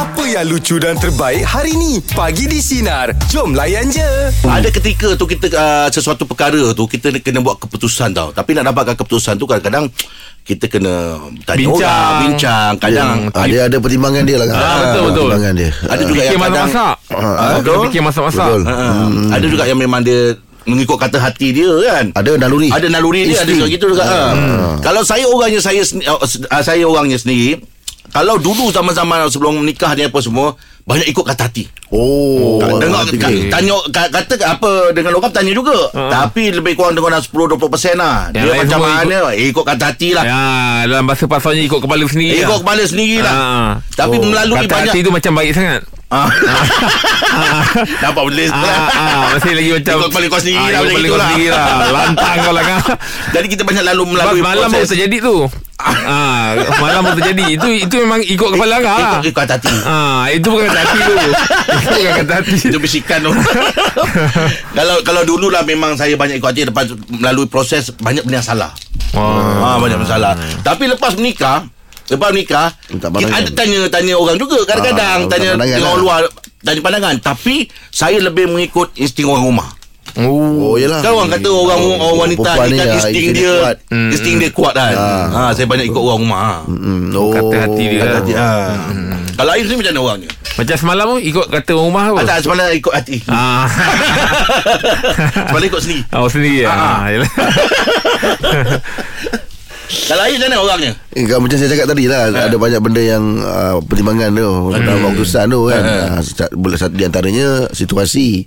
Apa 0.00 0.24
yang 0.24 0.48
lucu 0.48 0.80
dan 0.80 0.96
terbaik 0.96 1.44
hari 1.44 1.76
ni? 1.76 2.00
Pagi 2.10 2.48
di 2.48 2.56
Sinar. 2.58 3.12
Jom 3.28 3.52
layan 3.52 3.84
je. 3.86 4.32
Ada 4.40 4.72
ketika 4.72 5.12
tu 5.12 5.28
kita 5.28 5.52
uh, 5.52 5.88
sesuatu 5.88 6.24
perkara 6.24 6.72
tu 6.72 6.88
kita 6.88 7.12
kena 7.20 7.44
buat 7.44 7.60
keputusan 7.60 8.08
tau. 8.10 8.32
Tapi 8.32 8.56
nak 8.56 8.72
dapatkan 8.72 8.96
keputusan 8.96 9.36
tu 9.36 9.44
kadang-kadang 9.44 9.92
kita 10.40 10.66
kena 10.66 11.20
tanya 11.44 11.58
Bincang. 11.60 11.76
orang, 11.76 12.12
bincang. 12.24 12.72
Kadang 12.80 13.16
Ah, 13.30 13.44
dia 13.44 13.68
ada 13.68 13.76
pertimbangan 13.76 14.24
dia 14.24 14.36
lah 14.40 14.46
kan. 14.48 14.56
Ah, 14.56 14.64
betul, 14.80 15.02
betul. 15.04 15.26
Pertimbangan 15.28 15.52
dia. 15.54 15.70
ada 15.84 16.02
juga 16.02 16.08
Fikir 16.16 16.24
yang 16.24 16.40
kadang 16.40 16.48
masak-masak 16.64 16.94
Ah, 17.12 17.50
Betul 17.60 17.76
Fikir 17.84 18.00
masak-masak 18.02 18.46
Betul. 18.48 18.62
uh, 18.64 19.06
ada 19.30 19.46
juga 19.46 19.62
yang 19.68 19.78
memang 19.78 20.00
dia 20.00 20.20
mengikut 20.62 20.96
kata 20.96 21.16
hati 21.20 21.52
dia 21.52 21.68
kan. 21.84 22.04
Ada 22.16 22.30
naluri. 22.40 22.72
Ada 22.72 22.88
naluri 22.88 23.28
dia 23.28 23.36
ada 23.36 23.44
Insting. 23.44 23.58
juga 23.58 23.68
gitu 23.68 23.84
juga. 23.92 24.04
Hmm. 24.08 24.80
Kalau 24.80 25.04
saya 25.04 25.28
orangnya 25.28 25.60
saya 25.60 25.84
uh, 26.08 26.24
saya 26.58 26.88
orangnya 26.88 27.20
sendiri 27.20 27.60
kalau 28.10 28.36
dulu 28.36 28.68
zaman-zaman 28.68 29.26
sebelum 29.26 29.58
menikah 29.58 29.94
ni 29.94 30.04
apa 30.04 30.18
semua 30.18 30.54
banyak 30.80 31.06
ikut 31.06 31.22
kata 31.22 31.46
hati. 31.46 31.64
Oh. 31.90 32.58
Dengar 32.78 33.06
hati 33.06 33.14
ka, 33.14 33.28
dia. 33.28 33.46
tanya 33.48 33.78
ka, 33.90 34.10
kata 34.10 34.34
apa 34.42 34.90
dengan 34.90 35.14
orang 35.14 35.30
tanya 35.30 35.52
juga. 35.52 35.76
Ha. 35.92 36.02
Tapi 36.10 36.50
lebih 36.50 36.74
kurang 36.74 36.94
dengan 36.94 37.16
10 37.16 37.30
20% 37.30 37.62
lah. 37.94 38.32
Yang 38.32 38.44
Dia 38.44 38.54
macam 38.58 38.80
mana 38.80 39.16
eh, 39.30 39.46
ikut 39.48 39.62
kata 39.62 39.84
hati 39.86 40.08
lah. 40.10 40.24
Ya 40.24 40.42
Dalam 40.84 41.04
bahasa 41.04 41.24
pasalnya 41.26 41.62
Ikut 41.62 41.78
kepala 41.78 42.02
sendiri 42.04 42.32
Eh, 42.32 42.36
lah. 42.36 42.46
ikut 42.48 42.58
kepala 42.60 42.82
sendiri 42.82 43.16
lah. 43.20 43.34
Ah. 43.34 43.70
Tapi 43.94 44.16
Oh, 44.18 44.24
melalui 44.24 44.56
Kata 44.60 44.72
banyak 44.72 44.90
hati 44.90 44.98
tu 45.00 45.10
macam 45.10 45.32
baik 45.36 45.52
sangat 45.52 45.80
Ah. 46.10 46.26
Nampak 48.02 48.22
boleh 48.26 48.50
ah, 48.50 48.90
ah, 48.90 49.22
Masih 49.38 49.54
lagi 49.54 49.70
macam 49.78 49.94
Ikut 49.94 50.08
kepala 50.10 50.26
kau 50.26 50.40
sendiri 50.42 50.58
ah, 50.58 50.66
lah, 50.66 50.78
Ikut 50.82 50.90
kepala 50.90 51.06
kau 51.06 51.20
sendiri 51.22 51.46
lah. 51.54 51.66
Lantang 51.94 52.36
kau 52.42 52.52
lah 52.52 52.64
kan? 52.66 52.78
Jadi 53.38 53.46
kita 53.46 53.62
banyak 53.62 53.84
lalu 53.86 54.02
melalui 54.10 54.42
malam 54.42 54.66
baru 54.74 54.86
terjadi 54.90 55.18
tu. 55.22 55.36
Ah, 55.80 56.52
Malam 56.76 57.08
baru 57.08 57.24
terjadi. 57.24 57.56
Itu 57.56 57.68
itu 57.72 57.94
memang 58.04 58.20
ikut 58.20 58.48
kepala 58.52 58.82
kau 58.82 58.90
lah. 58.90 59.22
Ikut, 59.22 59.32
ikut 59.32 59.38
kata 59.38 59.54
hati 59.56 59.72
Ah, 59.86 60.26
itu 60.28 60.46
bukan 60.50 60.66
kata 60.68 60.80
hati 60.82 60.98
tu. 60.98 61.14
Itu 61.72 61.88
bukan 61.94 62.12
kata 62.20 62.32
hati. 62.42 62.54
Itu 62.68 62.78
bisikan 62.82 63.18
tu. 63.24 63.32
Kalau 64.76 64.96
kalau 65.06 65.22
dulu 65.24 65.48
lah 65.48 65.62
Memang 65.64 65.94
saya 65.94 66.18
banyak 66.18 66.42
ikut 66.42 66.50
hati. 66.52 66.62
Lepas 66.68 66.90
melalui 67.08 67.46
proses 67.48 67.94
Banyak 67.96 68.26
benda 68.26 68.42
yang 68.42 68.48
salah. 68.50 68.74
Oh. 69.14 69.62
Ah, 69.62 69.78
banyak 69.78 69.98
masalah. 70.02 70.34
Tapi 70.60 70.90
lepas 70.90 71.14
menikah, 71.16 71.64
lepas 72.10 72.28
menikah, 72.34 72.68
Minta 72.90 73.06
kita 73.08 73.30
ada 73.30 73.50
tanya 73.54 73.80
tanya 73.86 74.14
orang 74.14 74.34
juga 74.34 74.58
kadang-kadang 74.66 75.06
Ah, 75.06 75.18
minta 75.22 75.34
tanya 75.38 75.50
dengan 75.54 75.80
orang 75.86 75.94
lah. 75.94 76.02
luar 76.02 76.20
tanya 76.60 76.80
pandangan. 76.82 77.14
Tapi 77.22 77.54
saya 77.88 78.18
lebih 78.18 78.50
mengikut 78.50 78.90
insting 78.94 79.24
orang 79.24 79.46
rumah. 79.46 79.68
Oh, 80.18 80.74
yelah. 80.74 80.98
Kan 81.00 81.14
orang 81.14 81.30
kata 81.30 81.46
orang 81.46 81.80
orang 81.94 82.18
wanita 82.18 82.50
ni 82.66 82.74
kan 82.74 82.86
ah, 82.90 82.96
insting 82.98 83.14
insting 83.14 83.30
dia 83.30 83.52
kuat. 83.54 83.76
insting 84.10 84.34
dia 84.42 84.50
kuat 84.50 84.74
kan. 84.74 84.94
Ha, 85.30 85.40
saya 85.54 85.70
banyak 85.70 85.86
ikut 85.86 86.02
orang 86.02 86.20
rumah. 86.20 86.66
Hmm, 86.66 87.14
oh. 87.14 87.30
Kata 87.30 87.56
hati 87.62 87.84
dia. 87.86 88.00
Kata 88.02 88.14
hati. 88.18 88.32
Ha. 88.34 88.50
Kalau 89.38 89.50
Aim 89.54 89.64
ni 89.64 89.74
macam 89.78 89.92
mana 89.94 90.00
orangnya? 90.02 90.30
Macam 90.50 90.76
semalam 90.76 91.04
tu 91.06 91.18
ikut 91.22 91.46
kata 91.48 91.70
orang 91.72 91.86
rumah 91.94 92.04
tu. 92.04 92.16
Ah, 92.18 92.24
tak, 92.26 92.38
semalam 92.42 92.64
ikut 92.74 92.90
hati. 92.92 93.16
Ah. 93.30 93.64
Semalam 95.48 95.66
ikut 95.70 95.80
sendiri. 95.80 96.02
Oh 96.10 96.26
sendiri 96.26 96.66
ah. 96.66 96.74
Ah. 96.74 97.06
Kalau 99.90 100.22
Aim 100.22 100.38
macam 100.38 100.46
mana 100.46 100.56
orangnya? 100.60 100.92
Eh, 101.12 101.26
kan 101.26 101.42
macam 101.42 101.56
saya 101.56 101.66
cakap 101.68 101.90
tadi 101.90 102.06
lah 102.06 102.30
Ada 102.30 102.54
banyak 102.54 102.78
benda 102.78 103.02
yang 103.02 103.24
uh, 103.38 103.82
Pertimbangan 103.82 104.30
tu. 104.30 104.50
Dalam 104.72 104.98
keputusan 105.10 105.44
tu 105.46 105.60
kan. 105.66 105.82
Satu- 106.22 106.54
boleh 106.54 106.78
Satu 106.78 106.94
di 106.94 107.02
antaranya 107.02 107.66
Situasi. 107.68 108.46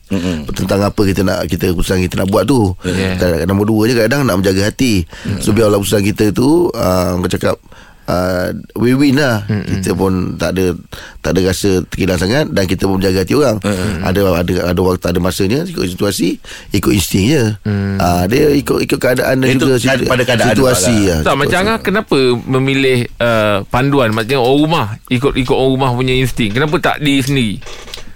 Tentang 0.49 0.79
apa 0.81 1.01
kita 1.03 1.21
nak 1.21 1.43
Kita 1.45 1.69
keputusan 1.69 1.99
kita 2.01 2.15
nak 2.17 2.31
buat 2.31 2.47
tu. 2.47 2.71
Yeah. 2.83 3.43
Nombor 3.43 3.67
dua 3.67 3.81
je 3.85 3.95
kadang 3.97 4.23
Nak 4.23 4.39
menjaga 4.39 4.71
hati. 4.71 5.03
So 5.39 5.51
biarlah 5.51 5.77
keputusan 5.77 6.03
kita 6.05 6.31
tu 6.31 6.67
uh, 6.69 7.11
Kau 7.17 7.29
cakap 7.29 7.55
Uh, 8.03 8.51
win-win 8.75 9.15
lah. 9.15 9.47
Mm 9.47 9.79
kita 9.79 9.95
pun 9.95 10.35
tak 10.35 10.59
ada 10.59 10.75
tak 11.23 11.39
ada 11.39 11.41
rasa 11.47 11.81
terkilang 11.87 12.19
sangat 12.19 12.51
dan 12.51 12.67
kita 12.67 12.83
pun 12.83 12.99
menjaga 12.99 13.23
hati 13.23 13.33
orang. 13.39 13.57
Mm 13.63 14.03
ada 14.03 14.21
ada 14.43 14.53
ada 14.75 14.79
waktu 14.83 15.05
ada 15.07 15.19
masanya 15.23 15.63
ikut 15.63 15.87
situasi 15.87 16.35
ikut 16.75 16.91
insting 16.91 17.31
je. 17.31 17.43
Mm. 17.63 17.95
uh, 18.03 18.23
dia 18.27 18.51
ikut 18.51 18.83
ikut 18.83 18.99
keadaan 18.99 19.39
dan 19.39 19.55
juga 19.55 19.79
kead- 19.79 20.09
pada 20.09 20.23
keadaan 20.27 20.51
situasi 20.51 20.95
tu 20.95 21.07
lah. 21.07 21.15
lah. 21.15 21.19
Tak 21.23 21.35
macam 21.39 21.57
Angah 21.63 21.79
Kenapa 21.83 22.17
memilih 22.43 22.97
uh, 23.21 23.63
Panduan? 23.67 24.11
Macam 24.11 24.41
orang 24.41 24.59
rumah 24.59 24.87
Ikut-ikut 25.07 25.55
orang 25.55 25.71
rumah 25.77 25.89
punya 25.93 26.13
insting. 26.17 26.51
Kenapa 26.51 26.75
tak 26.81 26.99
diri 27.03 27.21
sendiri? 27.21 27.55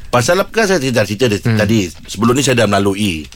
Pasal 0.08 0.40
apa 0.40 0.50
kan 0.50 0.66
saya 0.66 0.80
dah 0.80 1.04
cerita 1.04 1.28
hmm. 1.28 1.60
tadi. 1.60 1.88
Sebelum 1.88 2.34
ni 2.34 2.42
saya 2.42 2.64
dah 2.64 2.68
melalui 2.68 3.28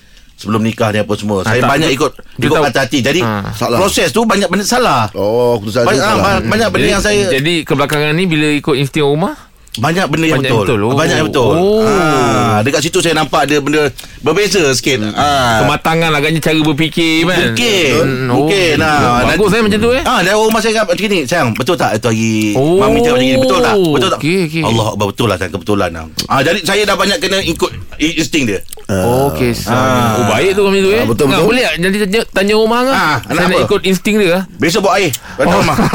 Sebelum 0.41 0.57
nikah 0.59 0.89
ni 0.89 0.97
apa 0.97 1.13
semua 1.13 1.39
Ah, 1.39 1.47
Saya 1.47 1.61
tak, 1.61 1.69
banyak 1.69 1.89
ikut 1.91 2.11
dia 2.35 2.41
Ikut 2.43 2.57
tahu. 2.57 2.65
kata 2.65 2.79
hati 2.81 2.99
Jadi. 2.99 3.21
Salah. 3.53 3.77
proses 3.77 4.09
tu 4.09 4.21
banyak 4.23 4.47
benda 4.47 4.65
salah 4.65 5.05
Oh, 5.13 5.55
keputusan 5.55 5.85
banyak, 5.85 6.01
ah, 6.01 6.09
salah. 6.11 6.23
ba- 6.35 6.43
banyak 6.43 6.67
benda 6.67 6.81
jadi, 6.81 6.91
yang 6.91 7.03
saya 7.03 7.21
Jadi 7.29 7.53
kebelakangan 7.61 8.11
ni 8.11 8.25
Bila 8.25 8.47
ikut 8.51 8.75
insting 8.75 9.05
rumah 9.05 9.37
Banyak 9.71 10.03
benda 10.05 10.25
yang 10.27 10.41
Banyak 10.41 10.51
betul, 10.51 10.65
betul. 10.67 10.79
Oh. 10.83 10.91
Banyak 10.93 11.15
yang 11.15 11.27
betul 11.29 11.53
Oh. 11.53 11.79
ah, 11.79 12.59
Dekat 12.59 12.81
situ 12.81 12.99
saya 12.99 13.13
nampak 13.13 13.45
ada 13.45 13.55
benda 13.57 13.87
Berbeza 14.19 14.59
sikit 14.71 14.99
ah. 15.13 15.63
Kematangan 15.63 16.11
agaknya 16.11 16.39
Cara 16.39 16.59
berfikir 16.59 17.23
kan 17.23 17.37
Mungkin 17.47 17.93
Hmm, 17.95 18.27
Mungkin 18.27 18.75
oh. 18.75 18.83
ah, 18.83 19.23
Bagus 19.23 19.47
nanti- 19.47 19.55
eh 19.55 19.63
macam 19.63 19.79
tu 19.79 19.89
eh 19.91 20.03
Ah, 20.03 20.19
dan 20.19 20.33
orang 20.33 20.51
masih 20.51 20.69
cakap 20.71 20.85
macam 20.89 21.05
ni 21.07 21.19
Sayang 21.23 21.49
betul 21.53 21.75
tak 21.75 21.91
Itu 21.95 22.07
hari 22.09 22.51
Oh. 22.51 22.77
Mami 22.77 22.99
cakap 22.99 23.15
macam 23.15 23.23
ni 23.23 23.37
Betul 23.37 23.59
tak 23.61 23.73
Betul 23.77 24.09
tak 24.09 24.19
Okey, 24.19 24.37
okey. 24.43 24.63
Allah 24.65 24.87
betul 24.97 25.27
lah 25.27 25.37
sayang 25.37 25.53
Kebetulan 25.53 25.89
lah 25.89 26.05
ah, 26.27 26.41
Jadi 26.41 26.59
saya 26.61 26.81
dah 26.83 26.95
banyak 26.97 27.17
kena 27.17 27.37
ikut 27.39 27.71
Insting 27.95 28.43
dia 28.45 28.59
Oh, 28.93 29.29
okey. 29.29 29.55
Ah. 29.65 30.19
Oh, 30.19 30.25
baik 30.27 30.51
tu 30.51 30.61
kami 30.61 30.79
tu 30.79 30.89
eh. 30.89 30.99
Ah, 30.99 31.07
betul, 31.07 31.25
Ngah, 31.25 31.37
betul. 31.37 31.47
Boleh 31.47 31.63
tak 31.63 31.73
nanti 31.79 31.97
tanya, 32.01 32.21
tanya 32.27 32.53
rumah 32.53 32.79
kan? 32.81 32.91
Ah, 32.93 33.15
Saya 33.21 33.31
nak 33.31 33.41
nak 33.41 33.47
apa? 33.53 33.65
ikut 33.65 33.81
insting 33.83 34.15
dia 34.17 34.29
ah. 34.33 34.43
Besok 34.53 34.81
buat 34.83 34.95
air 34.95 35.11
Datang 35.33 35.47
Oh. 35.49 35.59
rumah 35.61 35.77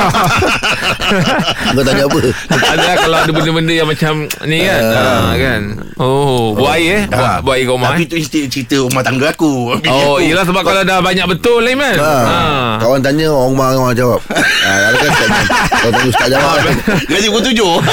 Kau 1.67 1.83
tanya 1.83 2.05
apa? 2.05 2.19
ada 2.49 2.83
lah 2.83 2.97
kalau 2.97 3.17
ada 3.19 3.31
benda-benda 3.31 3.73
yang 3.75 3.85
macam 3.85 4.13
ni 4.43 4.59
kan. 4.63 4.83
Ah, 4.83 5.33
kan. 5.35 5.61
Oh, 5.97 6.55
buat 6.55 6.73
air 6.75 6.89
eh. 6.91 7.05
Buat, 7.07 7.21
Ah, 7.21 7.39
buat 7.41 7.55
air 7.55 7.65
kat 7.65 7.75
rumah 7.75 7.89
Tapi 7.91 8.03
eh. 8.03 8.09
tu 8.09 8.17
insting 8.17 8.45
cerita 8.47 8.77
rumah 8.81 9.03
tangga 9.03 9.27
aku 9.29 9.53
Oh, 9.77 9.77
aku. 9.77 10.23
yelah 10.23 10.43
sebab 10.43 10.63
kalau 10.63 10.83
dah 10.83 10.99
banyak 10.99 11.27
betul 11.29 11.61
lah 11.61 11.73
kan. 11.73 11.97
Ha. 11.97 12.13
Ah. 12.17 12.73
Kawan 12.79 13.01
tanya 13.01 13.27
orang 13.29 13.51
rumah 13.51 13.67
orang 13.75 13.95
jawab. 13.95 14.21
ha, 14.25 14.41
kalau 14.83 14.99
kan 14.99 15.11
tak 15.13 15.29
kau 15.77 15.91
tanya 15.91 16.09
ustaz 16.09 16.29
jawab. 16.29 16.57
Ah, 16.57 16.75
Gaji 17.07 17.27
pukul 17.29 17.43
tujuh 17.47 17.73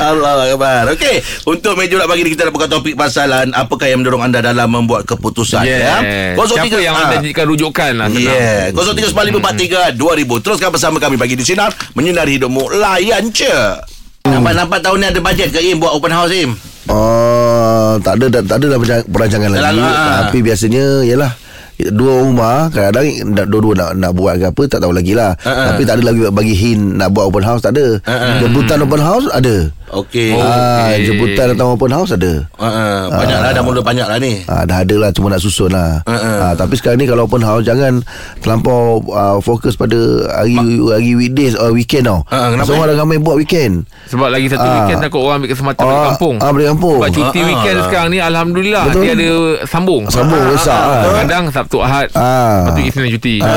Allah 0.00 0.46
Akbar 0.46 0.86
Okey 0.88 1.18
Untuk 1.44 1.74
meja 1.74 1.96
nak 1.96 2.06
bagi 2.06 2.22
ni 2.22 2.30
Kita 2.30 2.46
nak 2.46 2.54
buka 2.54 2.66
topik 2.68 2.94
pasalan 3.44 3.50
Apakah 3.54 3.86
yang 3.86 3.98
mendorong 4.00 4.22
anda 4.24 4.40
Dalam 4.40 4.68
membuat 4.70 5.04
keputusan 5.04 5.62
Yeah. 5.64 6.36
ya? 6.36 6.44
Siapa 6.44 6.78
yang 6.80 6.94
ah. 6.94 7.02
anda 7.08 7.16
jadikan 7.20 7.46
rujukan 7.48 7.92
lah. 7.96 8.08
Yeah 8.10 8.72
0395432000 8.72 10.44
Teruskan 10.44 10.70
bersama 10.72 10.96
kami 10.98 11.16
Bagi 11.16 11.36
di 11.36 11.44
Sinar 11.44 11.72
Menyinari 11.92 12.40
hidupmu 12.40 12.72
Layan 12.74 13.28
je 13.30 13.52
Nampak-nampak 14.24 14.80
tahun 14.80 14.96
ni 14.98 15.06
ada 15.06 15.20
bajet 15.20 15.52
ke 15.52 15.60
Im 15.62 15.76
Buat 15.76 15.92
open 15.94 16.12
house 16.12 16.32
Im 16.32 16.56
Oh, 16.84 17.96
tak 18.04 18.20
ada 18.20 18.28
tak, 18.28 18.44
tak 18.44 18.56
ada 18.60 18.76
dah 18.76 18.78
perancangan- 19.08 19.56
lagi. 19.56 19.80
Ha. 19.80 20.28
Tapi 20.28 20.44
biasanya 20.44 21.00
ialah 21.00 21.32
dua 21.76 22.22
rumah 22.22 22.70
kadang-kadang 22.70 23.06
dua-dua 23.44 23.72
nak, 23.74 23.90
nak 23.96 24.12
buat 24.12 24.34
ke 24.36 24.46
apa 24.46 24.62
tak 24.66 24.80
tahu 24.80 24.92
lagi 24.92 25.12
lah. 25.12 25.34
Ha. 25.40 25.74
Tapi 25.74 25.82
tak 25.82 25.98
ada 25.98 26.02
lagi 26.06 26.20
bagi 26.28 26.54
hint 26.54 26.96
nak 26.96 27.10
buat 27.10 27.26
open 27.26 27.42
house 27.42 27.60
tak 27.60 27.74
ada. 27.74 27.98
Ha. 28.00 28.38
Jemputan 28.38 28.78
open 28.80 29.00
house 29.00 29.26
ada. 29.28 29.68
Okey. 29.84 30.34
Ah, 30.34 30.90
okey. 30.90 31.06
jemputan 31.06 31.44
datang 31.48 31.70
open 31.70 31.92
house 31.92 32.10
ada. 32.10 32.42
uh, 32.52 32.66
uh, 32.66 33.00
Banyak 33.14 33.38
lah 33.38 33.50
Dah 33.52 33.62
mula 33.62 33.78
banyak 33.78 34.02
lah 34.02 34.18
ni 34.18 34.42
Ah, 34.44 34.64
dah 34.64 34.80
ada 34.80 34.96
lah 34.96 35.10
cuma 35.10 35.28
nak 35.28 35.38
susun 35.38 35.70
lah. 35.70 36.02
Ha, 36.02 36.14
ha. 36.14 36.32
Ah, 36.40 36.52
tapi 36.52 36.74
sekarang 36.74 36.98
ni 36.98 37.06
kalau 37.06 37.24
open 37.24 37.38
house 37.38 37.62
jangan 37.62 38.02
terlampau 38.40 38.98
uh, 39.06 39.38
fokus 39.38 39.74
pada 39.74 39.94
hari 40.32 40.56
hari 40.82 41.14
weekdays 41.14 41.54
or 41.54 41.70
weekend 41.70 42.04
tau. 42.04 42.26
Ha, 42.26 42.50
kenapa? 42.50 42.66
Semua 42.66 42.84
dah 42.84 42.96
ramai 42.96 43.18
buat 43.18 43.36
weekend. 43.36 43.86
Sebab 44.08 44.28
lagi 44.28 44.46
satu 44.48 44.62
Ah. 44.62 44.72
weekend 44.80 44.98
takut 45.00 45.20
orang 45.20 45.36
ambil 45.38 45.50
kesempatan 45.52 45.82
balik 45.82 45.94
Ah, 45.94 46.06
kampung. 46.10 46.36
ah, 46.36 46.50
balik 46.50 46.68
kampung. 46.70 46.98
Sebab 46.98 47.10
cuti 47.12 47.38
Ah, 47.38 47.46
weekend 47.46 47.76
ah. 47.76 47.84
sekarang 47.84 48.08
ni 48.08 48.18
Alhamdulillah 48.18 48.82
Betul. 48.88 49.00
dia 49.00 49.12
ada 49.12 49.28
sambung. 49.64 50.02
Sambung 50.08 50.42
besar 50.48 50.80
lah. 50.80 51.02
Kadang 51.22 51.44
Sabtu 51.64 51.80
Ahad. 51.80 52.12
Ah. 52.12 52.68
Lepas 52.68 52.72
tu 52.74 52.82
Isnin 52.84 53.10
cuti. 53.10 53.34
Ah, 53.40 53.48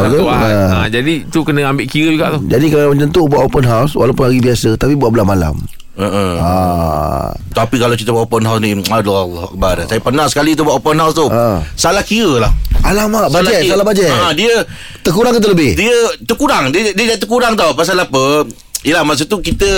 Sabtu 0.00 0.16
betul. 0.16 0.26
Ahad. 0.26 0.50
Ah. 0.50 0.68
Ah, 0.74 0.86
jadi 0.88 1.12
tu 1.28 1.44
kena 1.44 1.68
ambil 1.68 1.84
kira 1.84 2.08
juga 2.08 2.26
tu. 2.32 2.40
Jadi 2.46 2.66
kalau 2.66 2.90
macam 2.90 3.08
tu 3.10 3.20
buat 3.24 3.42
open 3.44 3.64
house 3.64 3.92
walaupun 3.92 4.24
hari 4.24 4.40
biasa 4.40 4.74
tapi 4.74 4.96
buat 4.96 5.12
belah 5.12 5.28
malam. 5.28 5.54
uh, 5.92 6.02
uh. 6.02 6.32
Ah. 6.34 7.28
Tapi 7.52 7.76
kalau 7.76 7.92
cerita 7.92 8.10
buat 8.10 8.24
open 8.24 8.42
house 8.42 8.56
ni 8.58 8.72
Aduh 8.80 9.12
Allah 9.12 9.42
Akbar 9.44 9.76
Saya 9.84 10.00
pernah 10.00 10.24
sekali 10.24 10.56
tu 10.56 10.62
buat 10.62 10.80
open 10.80 10.96
house 10.96 11.12
tu 11.12 11.28
Ah. 11.28 11.60
Salah 11.74 12.00
kira 12.00 12.40
lah 12.40 12.52
Alamak 12.80 13.28
bajet 13.28 13.60
kira. 13.60 13.76
salah 13.76 13.84
bajet. 13.84 14.08
Ah, 14.08 14.32
Dia 14.32 14.64
Terkurang 15.00 15.36
ke 15.36 15.40
terlebih? 15.40 15.76
Dia 15.76 15.92
terkurang 16.24 16.72
Dia, 16.72 16.96
dia 16.96 17.14
terkurang 17.14 17.52
tau 17.52 17.76
Pasal 17.76 18.00
apa 18.00 18.48
Yelah 18.80 19.04
masa 19.04 19.28
tu 19.28 19.44
kita 19.44 19.68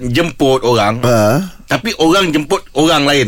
Jemput 0.00 0.64
orang 0.64 0.96
Ha. 1.04 1.44
Tapi 1.66 1.92
orang 1.98 2.30
jemput 2.30 2.62
orang 2.72 3.04
lain 3.04 3.26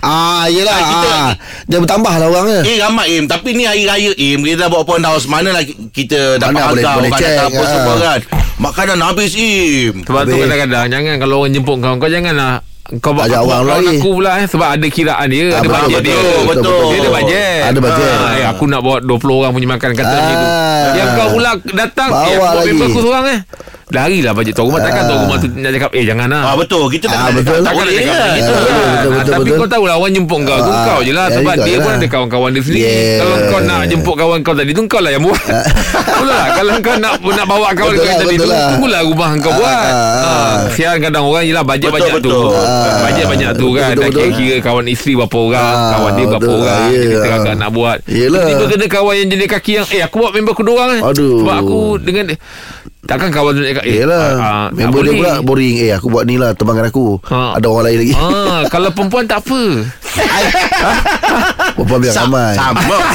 Ah, 0.00 0.48
yelah. 0.48 0.72
Ah, 0.72 0.84
kita- 0.86 1.12
ah. 1.12 1.32
Dia 1.64 1.78
bertambah 1.78 2.12
lah 2.14 2.26
orangnya. 2.26 2.60
Eh 2.62 2.76
ramai 2.76 3.06
Im 3.12 3.24
Tapi 3.24 3.52
ni 3.52 3.62
hari 3.62 3.84
raya 3.84 4.10
Im 4.12 4.40
Kita 4.40 4.56
dah 4.56 4.68
buat 4.68 4.82
open 4.82 5.02
house 5.02 5.24
Manalah 5.24 5.60
ki- 5.60 5.76
kita 5.90 6.34
dapat 6.34 6.50
Mana 6.50 6.66
boleh- 6.66 6.80
harga 6.80 6.90
boleh 6.94 7.10
Orang 7.10 7.20
check, 7.20 7.36
apa 7.38 7.54
ah. 7.54 7.68
semua 7.68 7.94
kan 7.98 8.20
Makanan 8.58 8.98
habis 9.02 9.32
Im 9.34 9.94
Sebab 10.00 10.20
tu 10.22 10.30
Habis. 10.30 10.42
kadang-kadang 10.42 10.86
Jangan 10.88 11.14
kalau 11.18 11.34
orang 11.38 11.52
jemput 11.52 11.76
kau 11.78 11.94
Kau 11.96 12.08
janganlah 12.08 12.52
kau 12.98 13.14
buat 13.14 13.22
Ajak 13.24 13.38
aku, 13.38 13.50
orang 13.52 13.66
lagi. 13.70 13.88
aku 13.94 14.08
pula 14.10 14.30
eh 14.34 14.46
sebab 14.50 14.68
ada 14.68 14.86
kiraan 14.88 15.26
dia 15.28 15.42
Ah, 15.46 15.48
ada 15.52 15.62
betul, 15.62 15.78
bajet 15.86 16.00
dia 16.02 16.10
betul, 16.10 16.42
betul. 16.42 16.80
dia 16.82 16.98
ada 16.98 17.10
bajet 17.12 17.60
Ada 17.62 17.78
bajet. 17.78 18.10
Ah, 18.10 18.30
eh, 18.34 18.46
aku 18.48 18.64
nak 18.66 18.80
bawa 18.80 18.96
20 18.98 19.14
orang 19.36 19.52
punya 19.54 19.68
makan 19.68 19.90
kata 19.92 20.10
macam 20.10 20.34
tu 20.34 20.48
Ah. 20.48 20.90
yang 20.90 21.08
kau 21.14 21.28
pula 21.30 21.50
datang 21.70 22.08
Bawa 22.10 22.18
eh, 22.18 22.26
aku 22.26 22.40
buat 22.40 22.50
lagi. 22.56 22.66
member 22.72 22.86
aku 22.88 22.98
seorang 23.00 23.24
eh 23.28 23.40
Larilah 23.90 24.32
bajet 24.32 24.52
tuan 24.52 24.66
rumah 24.66 24.80
Takkan 24.80 25.02
tuan 25.04 25.18
rumah 25.20 25.36
tu 25.36 25.46
Nak 25.50 25.70
cakap 25.72 25.90
Eh 25.92 26.04
jangan 26.04 26.26
lah 26.26 26.42
Ah 26.44 26.54
betul 26.54 26.86
kita 26.86 27.06
tak 27.06 27.18
Ah, 27.18 27.28
betul. 27.28 27.58
cakap, 27.58 27.66
Takkan 27.66 27.74
tak 27.76 27.84
nak 27.84 27.92
cakap 27.92 28.06
ya. 28.06 28.14
macam 28.14 28.30
gitu 28.32 28.50
betul, 28.50 28.62
kan. 28.62 28.86
betul, 28.86 29.10
Ah, 29.10 29.36
Tapi 29.36 29.50
kau 29.52 29.68
tahulah 29.68 29.94
Orang 29.96 30.12
jemput 30.12 30.40
kau 30.40 30.58
tu 30.58 30.70
Ah, 30.70 30.84
Kau 30.84 30.98
je 31.00 31.12
lah 31.12 31.26
ya, 31.26 31.34
Sebab 31.36 31.54
dia 31.60 31.76
pun 31.76 31.90
lah. 31.90 31.98
ada 31.98 32.06
kawan-kawan 32.06 32.50
dia 32.50 32.62
sendiri 32.62 32.78
Yeah. 32.80 33.18
Kalau 33.20 33.36
kau 33.46 33.60
nak 33.60 33.80
jemput 33.86 34.14
kawan 34.14 34.38
kau 34.40 34.54
tadi 34.54 34.70
tu 34.70 34.82
Kau 34.84 35.00
lah 35.00 35.10
yang 35.10 35.22
buat 35.22 35.36
Betul 36.00 36.24
lah 36.24 36.44
Kalau 36.52 36.72
kau 36.78 36.94
nak 36.96 37.12
nak 37.20 37.46
bawa 37.46 37.68
kawan 37.70 37.94
kau 37.94 38.06
lah, 38.06 38.18
tadi 38.20 38.34
tu 38.36 38.46
lah. 38.46 38.62
Tunggulah 38.72 39.00
rumah 39.02 39.30
kau 39.36 39.50
Ah, 39.50 39.56
buat 39.56 39.74
ah, 39.74 39.84
ah. 39.84 40.24
Ah, 40.24 40.54
Sial 40.70 40.96
kadang 40.98 41.24
orang 41.24 41.44
Yelah 41.44 41.62
bajet 41.62 41.88
Betul, 41.88 41.98
banyak 42.00 42.14
tu. 42.22 42.30
Ah, 42.48 43.02
Bajet 43.02 43.26
banyak 43.26 43.50
tu 43.54 43.66
kan 43.72 43.92
Dah 43.92 44.08
kira-kira 44.08 44.56
kawan 44.60 44.84
isteri 44.86 45.12
berapa 45.14 45.36
orang 45.36 45.74
Ah, 45.76 45.90
Kawan 45.92 46.10
dia 46.12 46.26
berapa 46.28 46.50
orang 46.52 46.78
Ya. 46.80 47.00
Jadi 47.00 47.16
terangkan 47.20 47.54
nak 47.56 47.70
buat. 47.70 47.98
Tiba-tiba 48.02 48.64
kena 48.66 48.86
kawan 48.86 49.14
yang 49.16 49.28
jenis 49.28 49.48
kaki 49.48 49.72
yang 49.74 49.86
Eh 49.90 50.00
aku 50.00 50.16
buat 50.16 50.32
member 50.32 50.52
aku 50.52 50.62
dua 50.62 50.76
orang. 50.80 51.00
Aduh. 51.04 51.42
Sebab 51.42 51.54
aku 51.56 51.78
dengan 51.98 52.24
Takkan 53.00 53.28
kawan 53.28 53.52
tu 53.52 53.60
nak 53.60 53.70
cakap 53.70 53.84
Eh 53.84 53.96
Yelah. 53.96 54.26
ah, 54.30 54.36
ah, 54.36 54.66
tak 54.68 54.76
Member 54.78 55.00
dia 55.00 55.10
boleh. 55.10 55.18
pula 55.18 55.42
boring. 55.42 55.76
Eh 55.78 55.90
aku 55.90 56.06
buat 56.08 56.24
ni 56.24 56.36
lah 56.36 56.52
Temankan 56.52 56.86
aku. 56.86 57.16
Ha. 57.24 57.56
Ada 57.56 57.66
orang 57.66 57.84
lain 57.86 57.98
lagi. 57.98 58.14
Ah, 58.14 58.62
kalau 58.72 58.88
perempuan 58.90 59.24
tak 59.24 59.40
apa. 59.40 59.62
Perempuan 61.72 61.98
biar 61.98 62.12
Sa- 62.12 62.24
ramai. 62.24 62.52
Sama. 62.54 62.96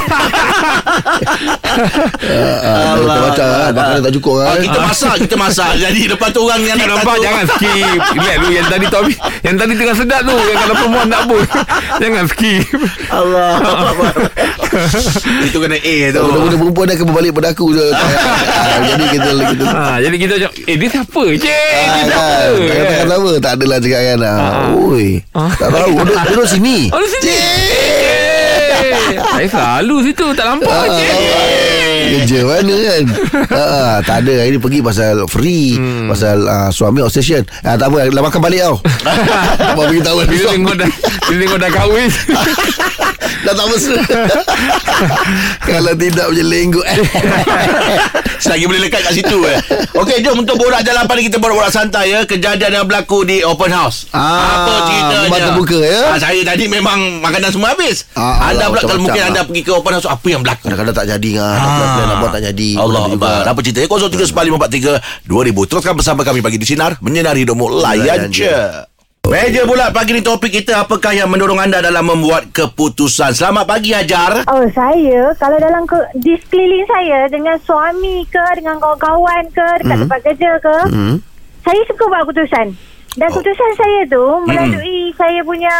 Ah, 2.25 2.95
Macam-macam 2.95 3.45
lah. 3.45 3.67
Makanan 3.69 4.01
tak 4.01 4.13
cukup 4.13 4.33
kan 4.39 4.57
Kita 4.57 4.79
masak 4.79 5.15
Kita 5.19 5.35
masak. 5.35 5.71
Jadi 5.77 6.07
lepas 6.07 6.31
tu 6.31 6.39
orang 6.39 6.63
yang 6.63 6.77
nak 6.77 6.89
nampak 6.89 7.15
jangan 7.19 7.43
skip. 7.45 7.99
Relax 8.13 8.35
dulu. 8.37 8.49
Yang 8.49 8.67
tadi 8.69 8.85
tu 8.85 8.97
habis. 8.97 9.17
Yang 9.43 9.55
tadi 9.55 9.73
tengah 9.75 9.95
sedap 9.95 10.21
tu. 10.23 10.35
Yang 10.35 10.57
kalau 10.57 10.75
perempuan 10.77 11.07
tak 11.07 11.21
pun 11.25 11.41
Jangan 11.97 12.23
skip. 12.25 12.63
Allah 13.09 13.51
Itu 15.47 15.57
kena 15.57 15.77
A 15.77 15.95
tu. 16.09 16.19
Benda-benda 16.21 16.57
perempuan 16.57 16.85
dia 16.85 16.95
akan 16.95 17.05
berbalik 17.07 17.31
pada 17.33 17.49
aku 17.51 17.65
je. 17.71 17.85
Ah, 18.65 18.81
Jadi 18.85 19.05
kita 19.09 19.29
kita 19.45 19.63
ha, 19.65 19.95
Jadi 19.97 20.15
kita 20.17 20.33
macam 20.35 20.51
Eh 20.65 20.75
dia 20.75 20.89
siapa? 20.89 21.21
Cik 21.31 21.47
Dia 21.47 21.55
Ah, 21.79 21.95
siapa? 21.95 22.11
kan. 22.11 22.49
Takkan 22.57 22.85
takkan 22.85 23.07
sama 23.07 23.31
Tak 23.37 23.51
adalah 23.55 23.77
cakap 23.77 24.01
kan. 24.01 24.19
Ah. 24.19 24.75
Oi. 24.75 25.07
Tak 25.31 25.69
tahu 25.69 25.91
Duduk, 25.95 26.17
duduk 26.27 26.45
sini. 26.45 26.77
Oh 26.93 26.99
di 26.99 27.09
sini. 27.09 27.35
Saya 29.15 29.47
selalu 29.47 29.95
situ 30.03 30.25
Tak 30.33 30.45
nampak 30.45 30.67
Ah, 30.69 30.85
Cik. 30.89 31.11
Kerja 32.05 32.39
mana 32.43 32.75
kan? 32.77 33.03
Ah, 33.49 33.95
Tak 34.01 34.15
ada. 34.21 34.33
Hari 34.37 34.51
ni 34.51 34.59
pergi 34.59 34.79
pasal 34.81 35.15
free 35.25 35.67
Hmm. 35.75 36.07
Pasal 36.07 36.37
ah, 36.43 36.69
suami 36.69 36.99
obsession 36.99 37.41
ah, 37.61 37.75
Tak 37.75 37.87
apa 37.87 38.09
Dah 38.09 38.21
makan 38.21 38.41
balik 38.41 38.61
tau. 38.61 38.75
Abang 39.57 39.87
beritahu 39.87 40.17
kan 40.19 40.27
Bila 40.27 40.43
tengok 40.49 40.75
dah 40.75 40.89
Bila 41.23 41.37
tengok 41.41 41.59
dah 41.59 41.69
kahwin 41.71 42.09
Dah 43.45 43.53
tak 43.53 43.65
mesra 43.69 44.01
Kalau 45.67 45.93
tidak 45.93 46.25
macam 46.27 46.45
lenggut 46.45 46.85
eh. 46.85 46.97
Selagi 48.43 48.65
boleh 48.65 48.81
lekat 48.83 49.01
kat 49.01 49.13
situ 49.13 49.37
eh. 49.45 49.57
Okey, 49.95 50.19
jom 50.19 50.41
untuk 50.41 50.57
borak 50.57 50.81
jalan 50.81 51.05
pada 51.05 51.19
kita 51.19 51.37
borak-borak 51.37 51.69
santai 51.69 52.11
ya. 52.11 52.19
Kejadian 52.23 52.71
yang 52.73 52.85
berlaku 52.85 53.23
di 53.23 53.41
open 53.41 53.71
house. 53.71 54.09
Ah, 54.11 54.61
Apa 54.61 54.73
ceritanya? 54.85 55.25
rumah 55.25 55.41
terbuka, 55.41 55.77
ya? 55.79 56.01
Ah, 56.11 56.19
saya 56.19 56.41
tadi 56.41 56.65
memang 56.67 57.21
makanan 57.21 57.49
semua 57.49 57.73
habis. 57.73 58.05
Ah, 58.13 58.51
anda 58.51 58.65
alah, 58.65 58.67
pula 58.67 58.81
kalau 58.83 59.01
mungkin 59.01 59.21
lah. 59.21 59.29
anda 59.31 59.41
pergi 59.43 59.61
ke 59.61 59.71
open 59.71 59.93
house 59.93 60.07
apa 60.07 60.27
yang 60.27 60.41
berlaku? 60.41 60.63
Kadang-kadang 60.67 60.95
tak 60.95 61.07
jadi 61.09 61.29
kan 61.35 61.57
Plan-plan 61.57 62.05
nak 62.05 62.17
buat 62.17 62.31
tak 62.31 62.43
jadi 62.45 62.69
Allah. 62.75 63.01
Akbar 63.05 63.41
Apa 63.45 63.59
cerita 63.61 63.79
039543 63.85 65.27
2000 65.27 65.69
Teruskan 65.69 65.93
bersama 65.95 66.21
kami 66.21 66.39
Pagi 66.41 66.57
di 66.57 66.67
Sinar 66.67 66.97
Menyinari 66.99 67.45
hidupmu 67.45 67.65
Layan 67.79 68.27
je 68.29 68.49
Meja 69.25 69.65
pula 69.65 69.89
pagi 69.89 70.13
ni 70.13 70.21
topik 70.21 70.53
kita 70.53 70.85
Apakah 70.85 71.09
yang 71.09 71.25
mendorong 71.33 71.57
anda 71.57 71.81
dalam 71.81 72.05
membuat 72.05 72.53
keputusan? 72.53 73.33
Selamat 73.33 73.65
pagi 73.65 73.89
Hajar. 73.89 74.45
Oh 74.45 74.61
saya 74.69 75.33
Kalau 75.41 75.57
dalam 75.57 75.81
ke, 75.89 75.97
Di 76.21 76.37
sekeliling 76.37 76.85
saya 76.85 77.25
Dengan 77.25 77.57
suami 77.65 78.21
ke 78.29 78.45
Dengan 78.61 78.77
kawan-kawan 78.77 79.49
ke 79.49 79.67
Dekat 79.81 79.97
tempat 80.05 80.19
kerja 80.29 80.51
ke 80.61 80.77
Hmm. 80.85 81.17
Saya 81.65 81.81
suka 81.89 82.05
buat 82.05 82.21
keputusan. 82.29 82.67
Dan 83.17 83.27
keputusan 83.33 83.71
saya 83.73 83.99
tu 84.05 84.25
Melalui 84.45 85.09
saya 85.17 85.41
punya 85.41 85.73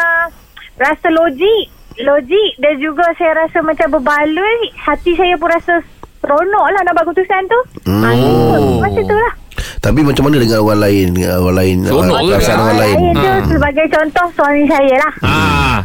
Rasa 0.81 1.07
logik 1.13 1.69
Logik 2.01 2.51
Dan 2.57 2.81
juga 2.81 3.06
saya 3.13 3.45
rasa 3.45 3.62
macam 3.62 4.01
berbaloi 4.01 4.74
Hati 4.74 5.13
saya 5.13 5.38
pun 5.38 5.53
rasa 5.53 5.86
Seronok 6.25 6.65
lah 6.74 6.81
nak 6.81 6.94
buat 6.97 7.06
keputusan 7.13 7.42
tu. 7.45 7.59
Hmm. 7.86 8.01
ha, 8.01 8.09
itu, 8.18 8.57
Macam 8.81 9.03
tu 9.06 9.13
lah 9.13 9.44
Tapi 9.78 10.00
macam 10.02 10.24
mana 10.26 10.38
dengan 10.38 10.60
orang 10.60 10.82
lain 10.82 11.06
Dengan 11.12 11.32
orang 11.38 11.56
lain 11.56 11.76
Seronok 11.84 12.04
ah, 12.12 12.20
ke? 12.20 12.32
Perasaan 12.32 12.60
orang 12.60 12.80
lain 12.80 12.96
Saya 12.96 13.12
tu 13.12 13.24
Ha. 13.26 13.50
sebagai 13.50 13.86
contoh 13.90 14.26
Suami 14.34 14.64
saya 14.66 14.96
lah 14.98 15.14
Ah, 15.22 15.78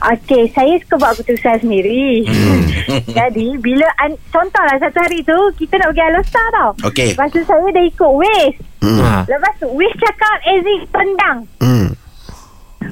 Okey, 0.00 0.48
saya 0.48 0.80
suka 0.80 0.96
buat 0.96 1.12
keputusan 1.12 1.60
sendiri. 1.60 2.24
Hmm. 2.24 2.64
Jadi, 3.20 3.52
bila 3.60 3.84
an, 4.00 4.16
contohlah 4.32 4.80
satu 4.80 4.96
hari 4.96 5.20
tu 5.20 5.36
kita 5.60 5.76
nak 5.76 5.92
pergi 5.92 6.04
Alostar 6.08 6.46
tau. 6.50 6.70
Okey. 6.88 7.12
Lepas 7.12 7.28
tu 7.28 7.44
saya 7.44 7.68
dah 7.68 7.84
ikut 7.84 8.08
Waze. 8.08 8.56
hmm. 8.80 8.96
ah. 8.98 9.22
Lepas 9.28 9.52
tu 9.60 9.68
Waze 9.68 9.92
cakap 10.00 10.36
exit 10.48 10.88
Pendang. 10.88 11.38
Hmm. 11.60 11.92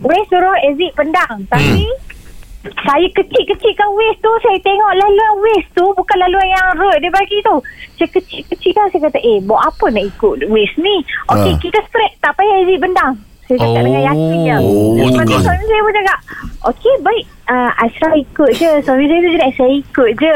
Waze 0.05 0.29
suruh 0.29 0.57
exit 0.63 0.93
Pendang. 0.93 1.49
Tapi 1.49 1.89
saya 2.79 3.07
kecil-kecilkan 3.11 3.89
Waze 3.91 4.19
tu 4.19 4.33
Saya 4.39 4.59
tengok 4.59 4.93
laluan 4.93 5.33
Waze 5.39 5.69
tu 5.73 5.85
Bukan 5.91 6.17
laluan 6.19 6.47
yang 6.47 6.67
road 6.75 6.97
dia 6.97 7.11
bagi 7.11 7.39
tu. 7.41 7.57
Saya 7.95 8.09
kecil-kecilkan 8.11 8.85
Saya 8.89 9.01
kata 9.05 9.19
eh 9.19 9.39
Buat 9.41 9.63
apa 9.67 9.87
nak 9.89 10.05
ikut 10.07 10.37
Waze 10.45 10.77
ni? 10.77 10.97
Okey 11.29 11.51
Ah. 11.51 11.59
kita 11.59 11.79
straight 11.85 12.15
Tak 12.19 12.33
payah 12.33 12.57
exit 12.61 12.79
Pendang 12.79 13.15
Saya 13.43 13.57
cakap 13.59 13.75
Oh. 13.75 13.87
dengan 13.87 14.03
yakin 14.05 14.37
je. 14.43 14.57
Oh, 14.59 14.93
Lepas 14.99 15.15
tu 15.19 15.31
tukar. 15.31 15.41
suami 15.43 15.65
saya 15.65 15.81
pun 15.81 15.93
cakap 15.95 16.19
Okey 16.61 16.95
baik. 17.01 17.25
Uh, 17.47 17.71
Ashraf 17.79 18.13
ikut 18.15 18.51
je. 18.53 18.71
Suami 18.83 19.05
saya 19.05 19.19
tu 19.19 19.31
cakap 19.33 19.53
Saya 19.55 19.73
ikut 19.75 20.09
je. 20.15 20.33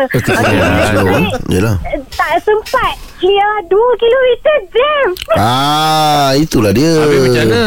Yelah 1.50 1.76
eh, 1.84 1.98
Tak 2.10 2.30
sempat. 2.40 2.94
Dia 3.18 3.48
2 3.62 3.70
kilometer 3.96 4.56
jam. 4.68 5.06
Ah, 5.32 6.34
itulah 6.34 6.72
dia. 6.72 6.90
Habis 6.98 7.20
macam 7.22 7.44
mana? 7.46 7.64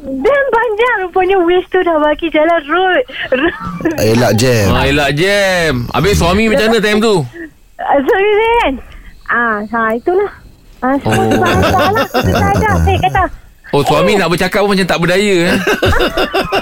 Jam 0.00 0.42
panjang 0.74 0.96
Rupanya 1.00 1.36
Waze 1.38 1.66
tu 1.68 1.78
dah 1.80 1.96
bagi 1.96 2.26
jalan 2.28 2.62
road 2.66 3.04
Elak 4.10 4.32
jam. 4.34 4.66
ah, 4.68 4.84
Elak 4.84 5.10
jam 5.14 5.86
Habis 5.88 6.18
suami 6.18 6.50
macam 6.50 6.66
mana 6.66 6.80
time 6.80 6.98
tu 7.00 7.16
Uh, 7.74 7.98
sorry 8.00 8.30
saya 8.32 8.54
kan 8.56 8.74
Ah, 9.26 9.56
ha, 9.64 9.80
itulah 9.92 10.30
Ah, 10.78 10.94
semua 10.96 11.16
Oh. 11.16 11.26
oh. 11.26 11.40
bahasa 11.40 11.78
lah 11.90 12.06
Kita 12.06 12.32
saja 12.32 12.70
Saya 12.86 12.98
kata 13.00 13.24
Oh 13.70 13.82
suami 13.82 14.14
nak 14.14 14.30
bercakap 14.30 14.62
pun 14.62 14.70
macam 14.70 14.86
tak 14.86 15.00
berdaya 15.00 15.36
eh? 15.44 15.56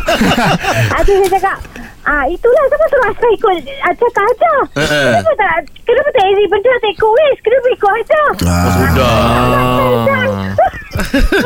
Adik 0.96 1.16
saya 1.18 1.30
cakap 1.32 1.58
Ah, 2.02 2.26
itulah 2.26 2.64
siapa 2.66 2.84
suruh 2.88 3.06
Asra 3.06 3.28
ikut 3.30 3.54
ah, 3.78 3.94
cakap 3.94 4.24
aja. 4.26 4.52
Eh, 4.74 4.82
eh. 4.82 5.06
Kenapa 5.14 5.32
tak 5.38 5.52
kenapa 5.86 6.08
tak 6.10 6.24
Aziz 6.26 6.46
benda 6.50 6.72
tak 6.74 6.90
ikut 6.90 7.10
Wiz? 7.12 7.36
Kenapa 7.38 7.66
ikut 7.70 7.92
aja? 7.94 8.22
Ah, 8.42 8.66
Sudah 8.66 9.14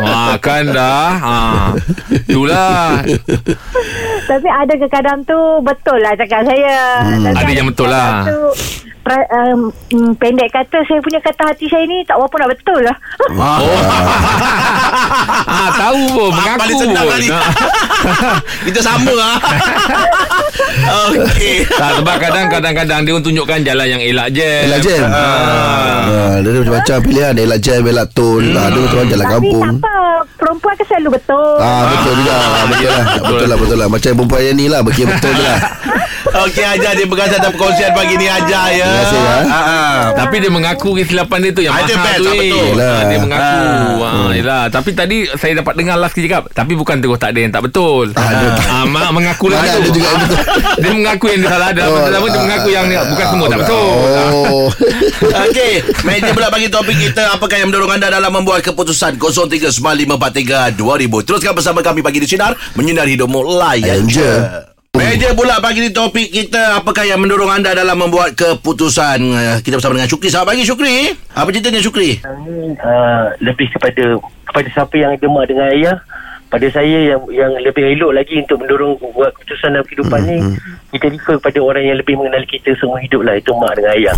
Wah 0.02 0.34
kan 0.42 0.66
dah 0.70 1.12
ah. 1.22 1.66
Itulah 2.10 3.02
Tapi 4.26 4.48
ada 4.50 4.74
ke 4.74 4.86
kadang 4.90 5.22
tu 5.22 5.38
betul 5.62 5.98
lah 6.02 6.12
cakap 6.18 6.42
saya. 6.42 7.06
Hmm, 7.06 7.30
Tapi 7.30 7.50
ada 7.54 7.60
yang 7.62 7.70
betul 7.70 7.88
lah. 7.88 8.26
Tu, 8.26 8.42
pra- 9.06 9.30
um, 9.30 9.60
mm, 9.70 10.12
pendek 10.18 10.50
kata 10.50 10.82
saya 10.82 10.98
punya 10.98 11.20
kata 11.20 11.46
hati 11.46 11.66
saya 11.66 11.86
ni 11.86 12.02
tak 12.02 12.18
berapa 12.18 12.34
nak 12.36 12.50
betul 12.50 12.80
lah. 12.82 12.96
Oh 13.28 13.78
ah, 15.46 15.70
Tahu 15.72 16.02
pun 16.10 16.30
Mengaku 16.32 16.58
paling 16.58 16.78
senang 16.78 17.04
pun. 17.04 17.22
Ah. 17.28 17.44
Kita 18.66 18.80
sama 18.80 19.12
ah. 19.14 19.36
Okey 21.12 21.66
Tak 21.68 21.90
sebab 21.96 22.16
kadang 22.16 22.46
Kadang-kadang 22.48 23.00
Dia 23.02 23.14
tunjukkan 23.16 23.58
jalan 23.62 23.86
yang 23.88 24.02
elak 24.02 24.28
je 24.30 24.50
Elak 24.66 24.80
jam. 24.80 25.04
ah. 25.04 25.14
Ah, 26.06 26.34
dia 26.38 26.50
macam-macam 26.54 26.96
pilihan. 27.02 27.34
Elak 27.36 27.58
jam, 27.60 27.80
elak 27.82 28.06
tol. 28.12 28.44
Ah, 28.52 28.68
dia 28.68 28.80
macam 28.80 29.06
jalan 29.06 29.24
Tapi 29.24 29.34
kampung. 29.34 29.62
tak 29.62 29.74
apa. 29.80 29.96
Perempuan 30.36 30.72
kan 30.74 30.86
selalu 30.86 31.08
betul. 31.12 31.56
Ah 31.58 31.82
betul 31.88 32.12
juga 32.14 32.34
ah, 32.34 32.64
betul 32.66 32.86
lah 32.86 33.04
betul 33.22 33.46
lah 33.46 33.56
betul 33.56 33.76
lah 33.76 33.88
macam 33.88 34.10
perempuan 34.12 34.40
yang 34.42 34.54
ni 34.54 34.66
lah 34.66 34.80
bagi 34.80 35.02
betul 35.02 35.32
je 35.32 35.42
lah 35.42 35.58
Okey 36.26 36.64
Hajar 36.64 36.92
Terima 36.92 37.14
kasih 37.16 37.36
atas 37.36 37.50
perkongsian 37.50 37.90
pagi 37.92 38.14
ni 38.14 38.26
Hajar 38.26 38.66
ya 38.70 38.84
Terima 38.84 39.00
kasih, 39.00 39.18
ya. 39.18 39.36
Ah, 39.46 39.56
ah. 39.56 39.98
Tapi 40.14 40.36
dia 40.38 40.48
mengaku 40.48 40.88
kesilapan 40.94 41.38
dia 41.40 41.50
tu 41.50 41.62
Yang 41.62 41.72
Ah, 41.72 41.80
itu 41.80 41.92
mahal 41.92 42.06
best, 42.06 42.16
tu 42.16 42.26
ah, 42.26 42.32
eh. 42.32 42.40
betul. 42.40 42.74
Ah, 42.76 43.02
Dia 43.02 43.18
mengaku 43.18 43.44
Ah. 43.46 44.06
ah. 44.06 44.30
Yelah 44.32 44.62
Tapi 44.68 44.90
tadi 44.92 45.16
Saya 45.32 45.52
dapat 45.56 45.74
dengar 45.74 45.96
last 45.96 46.14
cakap 46.14 46.42
Tapi 46.50 46.72
bukan 46.72 46.96
terus 46.98 47.16
tak 47.16 47.30
ada 47.30 47.40
yang 47.40 47.52
tak 47.52 47.62
betul 47.62 48.04
Ah, 48.12 48.26
ada. 48.26 48.46
ah, 48.66 48.84
Mak 48.84 49.10
mengaku 49.12 49.46
lah 49.48 49.58
tu 49.60 49.68
ada 49.72 49.88
juga 49.88 50.06
yang 50.06 50.20
betul. 50.20 50.38
Dia 50.82 50.90
mengaku 50.92 51.24
yang 51.28 51.40
dia 51.40 51.50
salah 51.50 51.70
Dalam 51.70 51.90
Oh, 51.90 52.06
Dia 52.06 52.18
ah, 52.18 52.42
mengaku 52.42 52.68
yang 52.70 52.86
ah, 52.88 53.04
Bukan 53.06 53.22
ah, 53.22 53.30
semua 53.30 53.46
tak 53.46 53.52
ah, 53.52 53.60
betul 53.60 53.88
Ah. 54.06 54.30
oh 54.36 54.68
Okey, 55.16 55.72
meja 56.02 56.30
pula 56.30 56.48
bagi 56.48 56.68
topik 56.68 56.92
kita 56.94 57.32
apakah 57.32 57.56
yang 57.56 57.68
mendorong 57.68 57.88
anda 57.90 58.08
dalam 58.08 58.28
membuat 58.30 58.60
keputusan 58.62 59.16
0395432000. 59.16 60.76
Teruskan 61.24 61.52
bersama 61.52 61.80
kami 61.80 62.00
pagi 62.00 62.18
di 62.18 62.28
sinar 62.28 62.52
menyinari 62.74 63.16
hidupmu 63.16 63.40
layan 63.42 64.04
Layan 64.04 64.04
je. 64.06 64.30
Meja 64.96 65.36
pula 65.36 65.60
pagi 65.60 65.84
ni 65.84 65.92
topik 65.92 66.32
kita. 66.32 66.80
Apakah 66.80 67.04
yang 67.04 67.20
mendorong 67.20 67.52
anda 67.52 67.76
dalam 67.76 68.00
membuat 68.00 68.32
keputusan 68.32 69.20
Eh, 69.28 69.56
kita 69.60 69.76
bersama 69.76 70.00
dengan 70.00 70.08
Syukri? 70.08 70.32
Selamat 70.32 70.48
pagi 70.56 70.64
Syukri. 70.64 70.96
Apa 71.36 71.48
ceritanya 71.52 71.84
Syukri? 71.84 72.10
Uh, 72.24 73.28
lebih 73.44 73.68
kepada 73.76 74.16
kepada 74.48 74.68
siapa 74.72 74.94
yang 74.96 75.12
gemar 75.20 75.44
dengan 75.44 75.68
ayah 75.68 75.96
pada 76.46 76.66
saya 76.70 77.14
yang 77.14 77.20
yang 77.34 77.52
lebih 77.58 77.82
elok 77.98 78.14
lagi 78.14 78.38
untuk 78.38 78.62
mendorong 78.62 78.94
buat 79.12 79.34
keputusan 79.34 79.74
dalam 79.74 79.86
kehidupan 79.86 80.20
ni 80.22 80.38
kita 80.94 81.10
refer 81.10 81.34
kepada 81.42 81.58
orang 81.58 81.84
yang 81.84 81.98
lebih 81.98 82.14
mengenali 82.14 82.46
kita 82.46 82.70
semua 82.78 83.02
hidup 83.02 83.26
lah. 83.26 83.34
Itu 83.34 83.50
mak 83.58 83.74
dengan 83.74 83.92
ayah. 83.98 84.14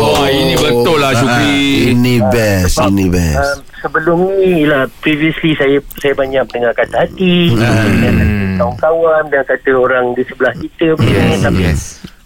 Oh, 0.00 0.26
ini 0.26 0.54
betul 0.56 0.98
lah 0.98 1.12
Syukri. 1.12 1.92
Ini 1.92 2.14
best 2.32 2.80
Sebab, 2.80 2.90
Ini 2.90 3.06
best. 3.12 3.38
um, 3.38 3.58
sebelum 3.84 4.18
ni 4.40 4.64
lah 4.64 4.88
previously 5.04 5.52
saya 5.54 5.78
saya 6.00 6.16
banyak 6.16 6.42
mendengar 6.48 6.72
kata 6.72 7.06
hati. 7.06 7.52
Dengan 7.52 8.00
kata 8.00 8.24
kawan-kawan 8.60 9.24
dan 9.32 9.42
kata 9.48 9.70
orang 9.72 10.04
di 10.12 10.22
sebelah 10.28 10.52
kita 10.52 10.92
yes, 11.00 11.40
tapi 11.40 11.62
yes. 11.64 11.80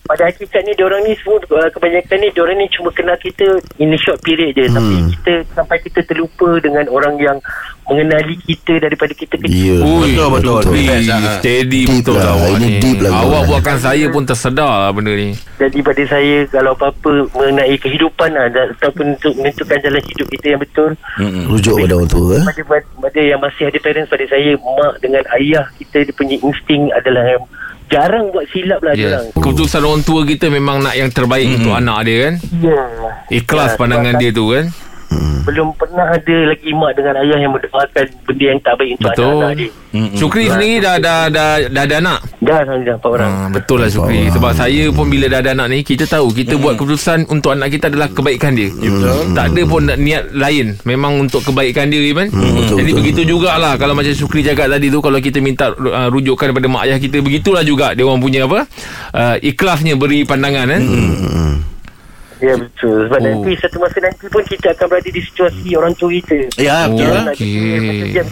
Pada 0.04 0.28
hakikatnya 0.28 0.76
diorang 0.76 1.00
ni 1.00 1.16
semua 1.16 1.40
uh, 1.48 1.68
kebanyakan 1.72 2.16
ni 2.20 2.28
diorang 2.36 2.60
ni 2.60 2.68
cuma 2.76 2.92
kenal 2.92 3.16
kita 3.16 3.56
in 3.80 3.88
a 3.88 3.96
short 3.96 4.20
period 4.20 4.52
je 4.52 4.68
hmm. 4.68 4.76
tapi 4.76 4.94
kita 5.16 5.32
sampai 5.56 5.76
kita 5.80 6.00
terlupa 6.04 6.60
dengan 6.60 6.84
orang 6.92 7.16
yang 7.16 7.40
mengenali 7.84 8.36
kita 8.44 8.80
daripada 8.80 9.12
kita 9.12 9.36
kecil 9.40 9.52
Ya 9.54 9.76
Ui, 9.80 10.12
Betul, 10.12 10.28
betul, 10.28 10.28
betul. 10.32 10.56
Syukri. 10.64 10.84
Best, 10.84 11.08
ah. 11.08 11.36
Steady 11.40 11.80
Deep 11.84 12.00
betul 12.04 12.16
lah. 12.16 12.24
lah 12.24 12.32
awak 12.36 12.50
Ini 12.52 12.66
ni. 12.68 12.80
deep 12.80 12.98
lah, 13.00 13.12
Awak 13.12 13.40
bro. 13.44 13.48
buatkan 13.48 13.76
saya 13.80 14.04
pun 14.08 14.22
tersedar 14.24 14.72
lah 14.84 14.90
benda 14.92 15.12
ni. 15.12 15.28
jadi 15.56 15.78
pada 15.80 16.02
saya 16.04 16.36
kalau 16.52 16.72
apa-apa 16.76 17.12
mengenai 17.32 17.76
kehidupan 17.80 18.30
lah, 18.36 18.46
ataupun 18.76 19.06
untuk 19.16 19.32
menentukan 19.40 19.78
jalan 19.80 20.02
hidup 20.04 20.26
kita 20.28 20.46
yang 20.52 20.60
betul 20.60 20.90
Rujuk 21.48 21.74
pada 21.80 21.92
orang 21.96 22.10
tua 22.10 22.32
eh? 22.36 22.44
pada, 22.44 22.62
pada 23.00 23.20
yang 23.20 23.40
masih 23.40 23.64
ada 23.72 23.78
parents 23.80 24.10
pada 24.12 24.24
saya 24.28 24.50
mak 24.60 24.92
dengan 25.00 25.24
ayah 25.40 25.64
kita 25.80 26.04
dia 26.04 26.12
punya 26.12 26.36
insting 26.40 26.92
adalah 26.92 27.24
yang 27.24 27.44
jarang 27.94 28.24
buat 28.28 28.46
silap 28.50 28.82
lah 28.82 28.92
Yes. 28.92 28.98
diorang 28.98 29.26
Keputusan 29.32 29.80
orang 29.80 30.02
tua 30.02 30.20
kita 30.24 30.46
memang 30.48 30.82
nak 30.82 30.94
yang 30.94 31.08
terbaik 31.08 31.46
untuk 31.54 31.72
anak 31.72 31.98
dia 32.02 32.16
kan. 32.20 32.34
ya 32.58 32.80
Ikhlas 33.30 33.70
Ya, 33.70 33.78
pandangan 33.78 34.14
dia 34.18 34.30
tu 34.30 34.50
kan. 34.50 34.66
Belum 35.44 35.68
pernah 35.76 36.06
ada 36.08 36.36
lagi 36.48 36.70
mak 36.72 36.92
dengan 36.96 37.14
ayah 37.20 37.38
yang 37.38 37.52
mendoakan 37.52 38.06
benda 38.24 38.44
yang 38.48 38.60
tak 38.64 38.74
baik 38.80 38.90
untuk 38.96 39.10
Betul. 39.12 39.24
anak-anak 39.28 39.52
dia. 39.60 39.70
Syukri 40.18 40.50
sendiri 40.50 40.82
dah 40.82 40.96
dah 40.98 41.30
dah 41.30 41.50
dah 41.70 41.82
ada 41.86 41.96
anak. 42.02 42.18
dah 42.42 42.56
Alhamdulillah 42.64 42.96
empat 42.98 43.10
orang. 43.14 43.30
Ha, 43.30 43.46
betul 43.52 43.78
lah 43.78 43.88
Syukri. 43.92 44.26
Sebab 44.32 44.52
saya 44.56 44.84
pun 44.90 45.06
bila 45.06 45.26
dah 45.30 45.38
ada 45.44 45.50
anak 45.54 45.66
ni 45.70 45.78
Kita 45.86 46.08
tahu 46.08 46.34
Kita 46.34 46.58
buat 46.58 46.74
keputusan 46.74 47.30
Untuk 47.30 47.54
anak 47.54 47.70
kita 47.70 47.92
adalah 47.92 48.10
kebaikan 48.10 48.58
dia. 48.58 48.74
Tak 49.36 49.54
ada 49.54 49.62
pun 49.68 49.86
nak 49.86 49.98
niat 50.00 50.34
lain. 50.34 50.74
Memang 50.82 51.22
untuk 51.22 51.46
kebaikan 51.46 51.92
dia 51.92 52.00
kan 52.10 52.26
betul, 52.32 52.76
Jadi 52.80 52.90
betul. 52.90 52.98
begitu 53.04 53.20
jugalah. 53.36 53.78
Kalau 53.78 53.94
macam 53.94 54.10
Syukri 54.10 54.42
cakap 54.42 54.66
tadi 54.66 54.90
tu 54.90 54.98
Kalau 54.98 55.18
kita 55.22 55.38
minta 55.38 55.70
uh, 55.70 56.08
rujukan 56.10 56.50
daripada 56.50 56.66
mak 56.66 56.82
ayah 56.90 56.98
kita 56.98 57.22
Begitulah 57.22 57.62
juga 57.62 57.92
Dia 57.94 58.02
orang 58.02 58.18
punya 58.18 58.48
apa 58.48 58.66
uh, 59.14 59.36
Ikhlasnya 59.38 59.94
beri 59.94 60.26
pandangan 60.26 60.66
kan 60.74 60.82
Ya 62.44 62.54
betul 62.54 63.08
Sebab 63.08 63.16
Oh. 63.16 63.24
nanti 63.24 63.50
Satu 63.56 63.76
masa 63.78 63.98
nanti 63.98 64.26
pun 64.26 64.42
Kita 64.44 64.66
akan 64.70 64.86
berada 64.86 65.08
di 65.08 65.20
situasi 65.22 65.68
Orang 65.72 65.94
tua 65.94 66.12
kita 66.12 66.38
Ya, 66.58 66.84
betul. 66.84 67.08
Oh. 67.08 67.24
Kita, 67.24 67.32
Okey. 67.32 68.12
dia 68.12 68.22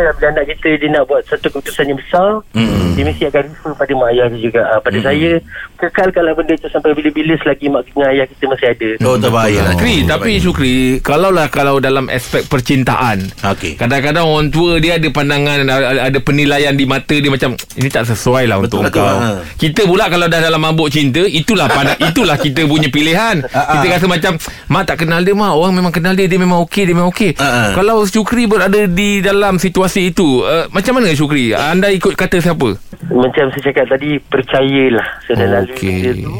lah, 0.00 0.12
Bila 0.12 0.26
anak 0.28 0.44
kita 0.48 0.68
Dia 0.74 0.88
nak 0.90 1.04
buat 1.04 1.22
satu 1.24 1.46
keputusan 1.48 1.84
yang 1.86 1.96
besar 1.96 2.42
Dia 2.90 3.04
mesti 3.04 3.24
akan 3.26 3.42
refer 3.46 3.72
pada 3.76 3.92
mak 3.94 4.08
ayah 4.10 4.26
dia 4.28 4.40
juga 4.42 4.62
Ah, 4.66 4.80
Pada 4.80 4.98
saya 4.98 5.30
Kekalkanlah 5.76 6.34
benda 6.34 6.52
itu 6.52 6.66
Sampai 6.66 6.90
bila-bila 6.92 7.32
Selagi 7.36 7.66
mak 7.68 7.82
dengan 7.86 8.06
ayah 8.10 8.26
kita 8.26 8.44
masih 8.46 8.66
ada 8.68 8.90
Oh, 9.00 9.16
terbaik 9.16 9.56
lah. 9.56 9.72
Syukri 9.72 9.96
Tapi 10.04 10.30
Syukri 10.36 10.74
Kalaulah 11.00 11.46
kalau 11.46 11.78
dalam 11.78 12.08
aspek 12.08 12.42
percintaan 12.44 13.22
Okey. 13.46 13.76
Kadang-kadang 13.76 14.24
orang 14.24 14.48
tua 14.48 14.76
dia 14.76 14.96
ada 14.96 15.08
pandangan 15.08 15.62
ada, 16.00 16.18
penilaian 16.20 16.72
di 16.72 16.84
mata 16.84 17.12
dia 17.12 17.28
macam 17.28 17.52
ini 17.74 17.86
tak 17.86 18.04
sesuai 18.04 18.44
lah 18.44 18.58
Betul 18.58 18.82
untuk 18.82 18.82
lah 18.82 18.90
tu, 18.90 19.00
kau. 19.00 19.18
ha. 19.18 19.30
Kita 19.54 19.82
pula 19.84 20.04
kalau 20.06 20.26
dah 20.26 20.40
dalam 20.40 20.58
mabuk 20.58 20.88
cinta 20.88 21.20
itulah 21.22 21.66
pandang 21.66 22.00
itulah 22.08 22.34
kita 22.34 22.64
punya 22.64 22.88
pilihan. 22.88 23.36
Kita 23.68 23.86
rasa 23.96 24.06
macam 24.06 24.32
mak 24.68 24.84
tak 24.86 24.96
kenal 25.02 25.20
dia 25.20 25.34
mak 25.34 25.52
orang 25.52 25.72
memang 25.74 25.92
kenal 25.92 26.14
dia 26.14 26.24
dia 26.24 26.40
memang 26.40 26.62
okey 26.64 26.88
dia 26.88 26.94
memang 26.96 27.10
okey. 27.12 27.36
Ha, 27.36 27.48
ha. 27.48 27.62
Kalau 27.74 28.04
Syukri 28.06 28.46
berada 28.46 28.86
di 28.86 29.20
dalam 29.20 29.56
situasi 29.56 30.10
itu 30.10 30.42
uh, 30.42 30.70
macam 30.70 30.98
mana 30.98 31.12
Syukri? 31.12 31.52
Anda 31.52 31.90
ikut 31.90 32.14
kata 32.14 32.40
siapa? 32.40 32.76
Macam 33.10 33.44
saya 33.50 33.62
cakap 33.66 33.86
tadi 33.90 34.20
Percayalah 34.22 35.08
Saya 35.26 35.34
dah 35.42 35.48
lalui 35.58 35.74
Okey. 35.74 35.94
dia 35.98 36.12
tu 36.20 36.32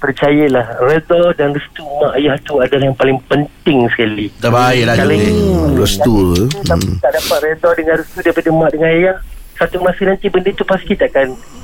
Percayalah 0.00 0.66
Redha 0.80 1.22
dan 1.36 1.52
restu 1.52 1.84
mak 2.00 2.16
ayah 2.16 2.34
tu 2.42 2.56
adalah 2.56 2.84
yang 2.88 2.96
paling 2.96 3.18
penting 3.28 3.84
sekali 3.92 4.26
Terbaik 4.40 4.82
lah 4.88 4.94
Kalau 4.96 5.12
ini 5.12 5.30
restu 5.76 6.14
tu, 6.34 6.40
eh. 6.40 6.48
Tapi 6.64 6.88
tak 6.98 7.12
dapat 7.20 7.38
redha 7.44 7.68
dengan 7.76 7.94
restu 8.00 8.18
daripada 8.24 8.48
mak 8.50 8.70
dengan 8.72 8.90
ayah 8.90 9.16
Satu 9.60 9.76
masa 9.84 10.02
nanti 10.08 10.26
benda 10.32 10.50
tu 10.56 10.64
pasti 10.64 10.96
tak 10.96 11.12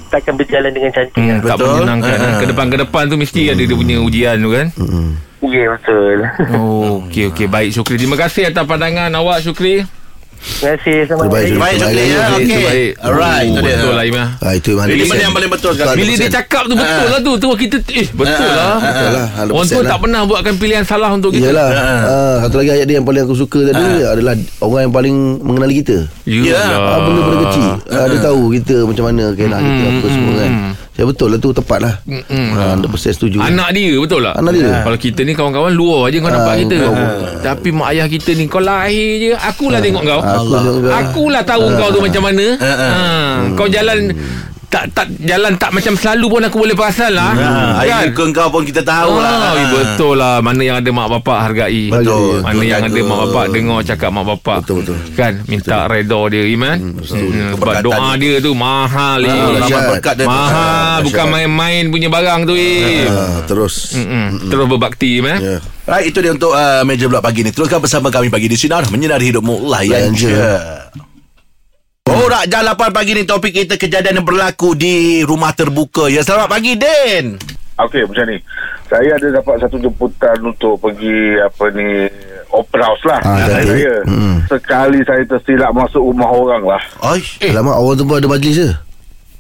akan 0.06 0.08
Tak 0.08 0.18
akan 0.22 0.34
berjalan 0.38 0.70
dengan 0.70 0.90
cantik 0.92 1.18
Hmm, 1.18 1.28
hmm. 1.28 1.42
tak 1.42 1.56
Betul. 1.56 1.70
menyenangkan. 1.74 2.16
Ha, 2.16 2.28
ha. 2.30 2.38
Ke 2.38 2.46
depan 2.46 2.66
ke 2.70 2.76
depan 2.78 3.02
tu 3.06 3.16
mesti 3.18 3.40
ada 3.50 3.58
dia 3.58 3.76
punya 3.76 3.96
ujian 3.98 4.36
tu 4.38 4.50
kan. 4.50 4.66
Ya 5.42 5.66
betul 5.68 6.26
Oh, 6.54 7.06
okey 7.06 7.30
okey 7.30 7.46
baik 7.46 7.70
Syukri. 7.70 7.98
Terima 7.98 8.14
kasih 8.14 8.50
atas 8.50 8.64
pandangan 8.64 9.10
awak 9.12 9.42
Syukri. 9.42 9.82
Terima 10.46 10.72
kasih. 10.72 10.96
Selamat 11.04 11.24
Terbaik. 11.26 11.46
Terbaik 11.48 11.74
Syukri 11.76 11.96
ya. 11.98 12.06
Terbaik, 12.06 12.32
Okey. 12.32 12.56
Terbaik. 12.56 12.90
Alright, 12.96 13.46
Oh, 13.46 13.52
itu 13.52 13.60
dia. 13.60 13.76
Betul 13.76 13.92
lah 13.92 14.04
Imah. 14.06 14.28
ha, 14.32 14.46
Itu 14.52 14.68
yang 14.72 14.78
mana 15.04 15.20
yang 15.20 15.34
paling 15.34 15.50
betul 15.50 15.70
sekarang? 15.72 15.94
Bila 15.96 16.12
dia 16.14 16.30
cakap 16.32 16.62
tu 16.64 16.74
betul 16.74 17.08
lah 17.08 17.20
tu. 17.20 17.32
Terus 17.36 17.56
kita 17.58 17.76
Eh 17.92 18.06
betul 18.08 18.46
Ah, 18.46 18.54
lah. 18.54 18.64
ah, 18.64 18.78
Betul 18.80 19.10
lah. 19.10 19.26
Orang 19.52 19.66
tua 19.66 19.80
100% 19.80 19.86
tak 19.86 19.98
pernah 20.00 20.20
buatkan 20.22 20.54
pilihan 20.56 20.84
salah 20.84 21.10
untuk 21.12 21.30
kita. 21.30 21.44
Iyalah. 21.46 21.68
Ha. 21.68 22.16
Satu 22.42 22.56
lagi 22.56 22.70
ayat 22.72 22.86
dia 22.86 22.96
yang 22.96 23.04
paling 23.04 23.22
aku 23.22 23.34
suka 23.34 23.60
tadi 23.66 23.84
Adalah 24.00 24.34
orang 24.60 24.80
yang 24.82 24.94
paling 24.94 25.14
mengenali 25.40 25.74
kita. 25.80 25.96
Yalah 26.24 26.68
Ah, 26.72 26.98
benda-benda 27.02 27.36
kecil. 27.44 27.66
Ah, 27.88 28.06
Dia 28.06 28.18
tahu 28.20 28.40
kita 28.52 28.76
macam 28.82 29.04
mana 29.04 29.24
Kelah 29.32 29.60
kita 29.60 29.84
apa 29.90 30.06
semua 30.08 30.34
kan 30.36 30.52
Ya 30.96 31.04
betul 31.04 31.28
lah 31.28 31.38
tu 31.38 31.52
Tepat 31.52 31.78
lah. 31.78 31.94
Ah, 32.54 32.72
100% 32.74 32.88
setuju. 33.12 33.38
Anak 33.38 33.68
dia 33.70 33.92
betul 33.94 34.20
tak? 34.22 34.34
Anak 34.34 34.52
dia. 34.52 34.80
Kalau 34.80 34.98
kita 34.98 35.20
ni 35.22 35.32
kawan-kawan 35.32 35.70
Luar 35.70 36.08
je 36.08 36.18
kau 36.18 36.28
nampak 36.28 36.48
Ah, 36.48 36.58
kita. 36.58 36.74
kau- 36.78 36.96
Tapi 37.42 37.68
mak 37.70 37.88
ayah 37.92 38.06
kita 38.06 38.30
ni 38.32 38.44
Kau 38.46 38.58
lahir 38.58 39.10
je 39.18 39.30
Akulah 39.32 39.78
tengok 39.78 40.02
kau. 40.02 40.20
Aku 40.20 40.50
tengok 40.50 40.74
kau. 40.80 40.92
Akulah 40.92 41.42
tahu 41.42 41.64
kau 41.70 41.88
tu 41.90 42.00
macam 42.00 42.22
mana. 42.24 42.46
Ha, 42.56 42.70
Kau 43.52 43.68
jalan 43.68 43.98
tak 44.66 44.84
tak 44.92 45.06
jalan 45.22 45.54
tak 45.54 45.70
macam 45.70 45.94
selalu 45.94 46.26
pun 46.26 46.42
aku 46.42 46.56
boleh 46.66 46.74
perasan 46.74 47.14
lah. 47.14 47.32
Ha, 47.32 47.50
air 47.86 48.10
muka 48.10 48.24
kau 48.32 48.48
pun 48.48 48.62
kita 48.66 48.82
tahu 48.82 49.20
lah. 49.20 49.52
Ah, 49.52 49.54
betul 49.68 50.14
lah 50.16 50.40
Mana 50.40 50.62
yang 50.64 50.76
ada 50.80 50.90
mak 50.90 51.08
bapak 51.20 51.38
hargai 51.50 51.92
Betul. 51.92 52.40
Mana 52.40 52.56
Betul, 52.56 52.70
yang 52.70 52.80
ada 52.82 52.90
jaga. 52.96 53.08
mak 53.08 53.18
bapak 53.28 53.44
Dengar 53.52 53.78
cakap 53.84 54.10
mak 54.12 54.24
bapak 54.24 54.56
Betul, 54.64 54.76
betul. 54.82 54.96
Kan 55.12 55.32
Minta 55.44 55.76
reda 55.86 56.20
dia 56.32 56.42
Iman 56.48 56.76
hmm, 56.80 57.04
Sebab 57.04 57.52
Keberkatan 57.56 57.84
doa 57.84 58.08
dia 58.16 58.34
tu 58.40 58.52
Mahal 58.56 59.18
eh. 59.24 59.32
Ah. 59.32 59.48
Lama 59.60 59.80
berkat 59.92 60.14
dia. 60.16 60.26
Mahal 60.26 60.98
Bukan 61.04 61.12
dahsyat. 61.12 61.34
main-main 61.34 61.82
punya 61.92 62.08
barang 62.08 62.40
tu 62.48 62.54
eh. 62.56 63.04
ah, 63.08 63.38
Terus 63.44 63.74
Mm-mm. 63.96 64.48
Terus 64.48 64.66
berbakti 64.66 65.08
Iman 65.20 65.38
Ya 65.38 65.56
Right, 65.86 66.10
itu 66.10 66.18
dia 66.18 66.34
untuk 66.34 66.50
uh, 66.50 66.82
meja 66.82 67.06
blok 67.06 67.22
pagi 67.22 67.46
ni. 67.46 67.54
Teruskan 67.54 67.78
bersama 67.78 68.10
kami 68.10 68.26
pagi 68.26 68.50
di 68.50 68.58
Sinar. 68.58 68.90
Menyinari 68.90 69.30
hidupmu. 69.30 69.70
Layan 69.70 70.10
Layan 70.10 70.18
je. 70.18 70.34
Borak 72.06 72.46
jam 72.46 72.62
8 72.62 72.94
pagi 72.94 73.18
ni 73.18 73.26
topik 73.26 73.50
kita 73.50 73.74
kejadian 73.74 74.22
yang 74.22 74.26
berlaku 74.26 74.78
di 74.78 75.26
rumah 75.26 75.50
terbuka. 75.50 76.06
Ya, 76.06 76.22
selamat 76.22 76.48
pagi, 76.48 76.78
Den. 76.78 77.34
Okey 77.76 78.08
macam 78.08 78.24
ni. 78.30 78.38
Saya 78.88 79.18
ada 79.18 79.28
dapat 79.36 79.60
satu 79.60 79.76
jemputan 79.76 80.38
untuk 80.40 80.80
pergi 80.80 81.36
apa 81.42 81.64
ni 81.74 82.08
open 82.54 82.80
house 82.80 83.04
lah. 83.04 83.20
Ah, 83.20 83.44
saya. 83.44 84.00
Hmm. 84.08 84.40
Sekali 84.48 85.04
saya 85.04 85.20
tersilap 85.28 85.76
masuk 85.76 86.00
rumah 86.00 86.30
orang 86.30 86.62
lah. 86.64 86.82
Aish. 87.12 87.36
Eh. 87.44 87.52
Alamak 87.52 87.76
orang 87.76 87.96
tu 88.00 88.04
pun 88.08 88.16
ada 88.16 88.30
majlis 88.30 88.54
je 88.56 88.70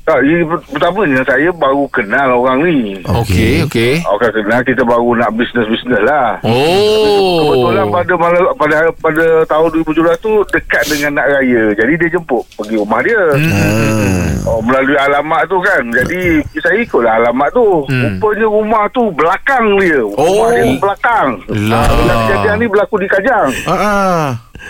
Tak, 0.06 0.22
ini 0.22 0.46
per- 0.46 0.62
pertamanya 0.68 1.18
saya 1.20 1.50
baru 1.50 1.84
kenal 1.88 2.38
orang 2.38 2.62
ni. 2.62 2.94
Okey 3.02 3.66
okey 3.66 4.06
Orang 4.06 4.30
kenal 4.30 4.62
kita 4.62 4.80
baru 4.80 5.12
nak 5.12 5.34
bisnes-bisnes 5.34 5.98
lah. 6.00 6.38
Oh 6.40 7.42
Kebetulan 7.42 7.86
pada 7.90 8.12
malam 8.14 8.42
pada 8.54 8.76
pada 8.96 9.24
tahun 9.44 9.68
2017 9.82 9.90
tu 10.20 10.32
dekat 10.48 10.82
dengan 10.86 11.10
nak 11.12 11.26
raya. 11.28 11.74
Jadi 11.74 11.92
dia 11.96 12.08
jemput 12.08 12.46
pergi 12.54 12.76
rumah 12.76 13.02
dia. 13.02 13.18
ah. 13.18 14.30
Oh, 14.46 14.62
melalui 14.62 14.94
alamat 14.94 15.42
tu 15.44 15.58
kan. 15.58 15.82
Jadi 15.90 16.38
saya 16.56 16.78
ikutlah 16.78 17.18
alamat 17.18 17.50
tu. 17.50 17.66
Hmm. 17.84 18.14
Rupanya 18.14 18.46
rumah 18.46 18.84
tu 18.88 19.10
belakang 19.10 19.74
dia. 19.76 20.06
Rumah 20.06 20.22
Oh. 20.22 20.54
dia 20.54 20.78
belakang. 20.78 21.28
Lah. 21.66 21.82
Ah, 21.82 22.22
kejadian 22.22 22.56
ni 22.56 22.66
berlaku 22.66 22.94
di 22.96 23.08
Kajang. 23.08 23.50
Ah, 23.66 23.74
ah. 23.74 24.22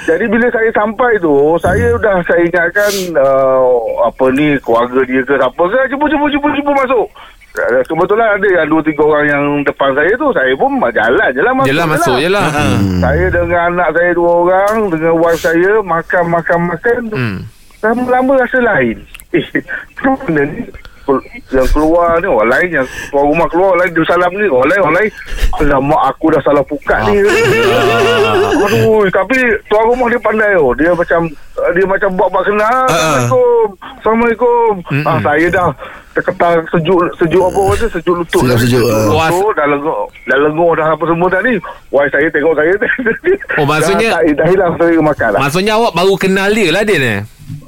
Jadi 0.07 0.25
bila 0.31 0.47
saya 0.55 0.71
sampai 0.71 1.19
tu, 1.19 1.35
saya 1.59 1.99
dah 1.99 2.23
saya 2.23 2.47
ingatkan 2.47 2.93
uh, 3.19 4.07
apa 4.07 4.25
ni 4.31 4.55
keluarga 4.63 5.03
dia 5.03 5.19
ke 5.27 5.35
siapa 5.35 5.63
ke, 5.67 5.79
jemput 5.91 6.09
jemput 6.15 6.31
jemput 6.31 6.53
jemput 6.55 6.75
masuk. 6.79 7.07
Uh, 7.59 7.83
Kebetulan 7.91 8.39
ada 8.39 8.47
yang 8.47 8.67
dua 8.71 8.83
tiga 8.87 9.03
orang 9.03 9.27
yang 9.27 9.45
depan 9.65 9.89
saya 9.97 10.13
tu 10.21 10.29
Saya 10.37 10.53
pun 10.61 10.77
jalan 10.93 11.29
je 11.33 11.41
lah 11.41 11.53
masuk 11.57 11.73
Yelah 11.73 11.87
masuk 11.89 12.17
je 12.21 12.29
lah. 12.29 12.47
Hmm. 12.53 13.01
Saya 13.01 13.25
dengan 13.33 13.61
anak 13.73 13.89
saya 13.97 14.11
dua 14.13 14.31
orang 14.45 14.93
Dengan 14.93 15.15
wife 15.17 15.41
saya 15.41 15.73
Makan 15.81 16.25
makan 16.37 16.59
makan. 16.69 17.01
Hmm. 17.17 17.39
Lama-lama 17.81 18.45
rasa 18.45 18.61
lain. 18.61 19.01
Eh 19.33 19.47
Mana 20.05 20.45
ni 20.53 20.69
yang 21.49 21.69
keluar 21.69 22.19
ni 22.19 22.27
orang 22.27 22.51
lain 22.51 22.69
yang 22.73 22.87
keluar 23.09 23.25
rumah 23.27 23.47
keluar 23.47 23.69
orang 23.71 23.81
lain 23.81 23.93
dia 23.93 24.05
salam 24.05 24.33
ni 24.33 24.47
orang 24.47 24.69
lain 24.69 24.81
orang 24.81 24.97
lain 24.97 25.11
alamak 25.57 26.03
aku 26.09 26.27
dah 26.29 26.41
salah 26.43 26.63
pukat 26.63 26.99
ni. 27.07 27.17
Aduh 28.57 29.07
tapi 29.09 29.39
tuan 29.67 29.85
rumah 29.87 30.07
dia 30.07 30.19
pandai 30.19 30.53
oh. 30.55 30.73
Dia 30.73 30.93
macam 30.93 31.31
dia 31.73 31.85
macam 31.85 32.11
buat-buat 32.13 32.45
kenal 32.45 32.85
Assalamualaikum 32.87 33.67
Assalamualaikum. 33.97 34.73
Ah, 35.03 35.19
saya 35.21 35.47
dah 35.49 35.69
terketar 36.13 36.65
sejuk 36.71 36.97
sejuk 37.17 37.43
apa 37.43 37.59
orang 37.59 37.77
tu 37.77 37.89
sejuk 37.91 38.15
lutut 38.17 38.41
Sejuk- 38.43 38.61
sejuk, 38.63 38.85
ah. 38.87 39.05
Puas. 39.07 39.31
tu 39.31 39.47
dah 39.53 39.67
lengur 39.67 39.97
dah 40.25 40.39
lengur 40.39 40.73
dah 40.73 40.87
apa 40.91 41.05
semua 41.05 41.29
dah 41.29 41.41
ni. 41.41 41.55
Why 41.89 42.07
saya 42.09 42.29
tengok 42.29 42.55
saya. 42.55 42.73
Oh, 43.57 43.65
maksudnya- 43.65 44.13
dah, 44.13 44.23
dah, 44.23 44.35
dah 44.35 44.47
hilang 44.47 44.73
saya 44.77 44.97
makan 44.99 45.29
lah. 45.33 45.41
Maksudnya 45.43 45.73
awak 45.75 45.93
baru 45.93 46.15
kenal 46.17 46.49
dia 46.51 46.69
lah 46.71 46.83
Din 46.83 47.03
eh 47.03 47.21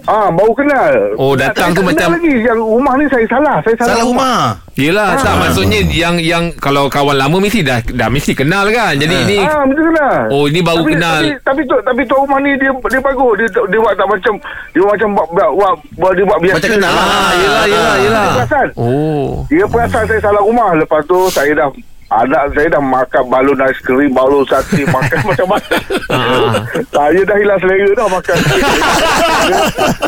ah 0.05 0.27
baru 0.29 0.53
kenal 0.53 0.93
Oh, 1.15 1.33
datang 1.33 1.71
Saya 1.71 1.77
tu 1.77 1.81
tak 1.81 1.87
macam- 1.87 2.11
kenal 2.11 2.19
lagi 2.19 2.35
yang 2.41 2.59
rumah 2.59 2.95
ni 2.95 3.05
saya 3.07 3.27
salah 3.29 3.57
saya 3.61 3.75
salah, 3.77 3.91
Salah 3.93 4.05
rumah. 4.05 4.39
Yelah 4.75 5.11
tak 5.17 5.35
maksudnya 5.37 5.81
yang 5.85 6.17
yang 6.17 6.45
kalau 6.57 6.87
kawan 6.87 7.15
lama 7.15 7.37
mesti 7.37 7.61
dah 7.61 7.79
dah 7.85 8.09
mesti 8.09 8.33
kenal 8.33 8.67
kan. 8.69 8.95
Jadi 8.95 9.11
Ah. 9.13 9.23
ini 9.25 9.39
Ah, 9.41 9.63
betul 9.65 9.85
kenal. 9.89 10.19
Oh, 10.31 10.45
ini 10.47 10.61
baru 10.61 10.83
tapi, 10.83 10.93
kenal. 10.93 11.19
Tapi 11.21 11.31
tapi 11.43 11.61
tu 11.65 11.77
tapi 11.81 12.01
tuan 12.05 12.21
rumah 12.25 12.39
ni 12.41 12.51
dia 12.55 12.71
dia 12.71 13.01
bagus. 13.01 13.33
Dia 13.37 13.47
dia 13.51 13.79
buat 13.79 13.95
tak 13.95 14.07
macam 14.09 14.35
dia 14.71 14.83
macam 14.83 15.09
buat, 15.13 15.29
buat, 15.29 15.51
buat, 15.53 15.73
buat 15.95 16.13
dia 16.13 16.25
buat 16.25 16.39
biasa. 16.41 16.57
Macam 16.57 16.71
kenal 16.73 16.95
ah 16.95 17.31
yelah 17.37 17.65
yelah 17.67 17.97
yelah. 17.99 18.25
Dia 18.25 18.37
perasan. 18.37 18.67
Oh. 18.75 19.27
Dia 19.47 19.65
perasan 19.65 20.03
saya 20.07 20.21
salah 20.21 20.43
rumah. 20.43 20.71
Lepas 20.75 21.03
tu 21.05 21.19
saya 21.29 21.53
dah 21.55 21.69
anak 22.09 22.57
saya 22.57 22.69
dah 22.73 22.81
makan 22.81 23.25
balon 23.29 23.61
aiskrim, 23.61 24.09
balon 24.17 24.41
sate, 24.49 24.81
makan 24.97 25.21
macam-macam. 25.29 25.81
Ah. 26.09 26.65
saya 26.88 27.21
dah 27.21 27.37
hilang 27.37 27.61
selera 27.61 27.91
dah 27.93 28.09
makan. 28.09 28.37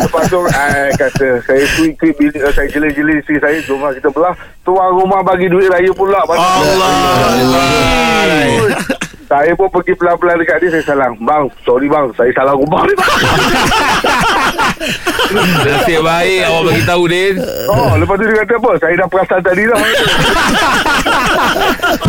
Lepas 0.01 0.25
tu 0.33 0.41
eh, 0.49 0.89
kata 0.97 1.29
saya 1.45 1.65
tweet-tweet 1.77 2.35
eh, 2.41 2.53
saya 2.57 2.69
jeli-jeli 2.73 3.21
isteri 3.21 3.37
saya 3.37 3.61
jom 3.69 3.85
lah 3.85 3.93
kita 3.93 4.09
belah. 4.09 4.33
Tuan 4.65 4.89
rumah 4.97 5.21
bagi 5.21 5.53
duit 5.53 5.69
raya 5.69 5.93
pula. 5.93 6.25
Allah. 6.25 6.81
Saya 9.31 9.55
pun 9.55 9.71
pergi 9.71 9.95
pelan-pelan 9.95 10.43
dekat 10.43 10.59
dia 10.59 10.75
Saya 10.75 10.85
salang 10.91 11.15
Bang 11.23 11.47
sorry 11.63 11.87
bang 11.87 12.11
Saya 12.19 12.35
salah 12.35 12.51
rumah 12.51 12.83
ni 12.83 12.99
bang 12.99 13.15
Nasib 15.63 16.03
baik 16.03 16.41
awak 16.51 16.63
bagi 16.67 16.83
tahu 16.83 17.03
Din. 17.07 17.39
Oh 17.71 17.95
lepas 17.95 18.19
tu 18.19 18.27
dia 18.27 18.43
kata 18.43 18.59
apa 18.59 18.71
Saya 18.83 18.95
dah 18.99 19.07
perasan 19.07 19.39
tadi 19.47 19.63
dah 19.71 19.79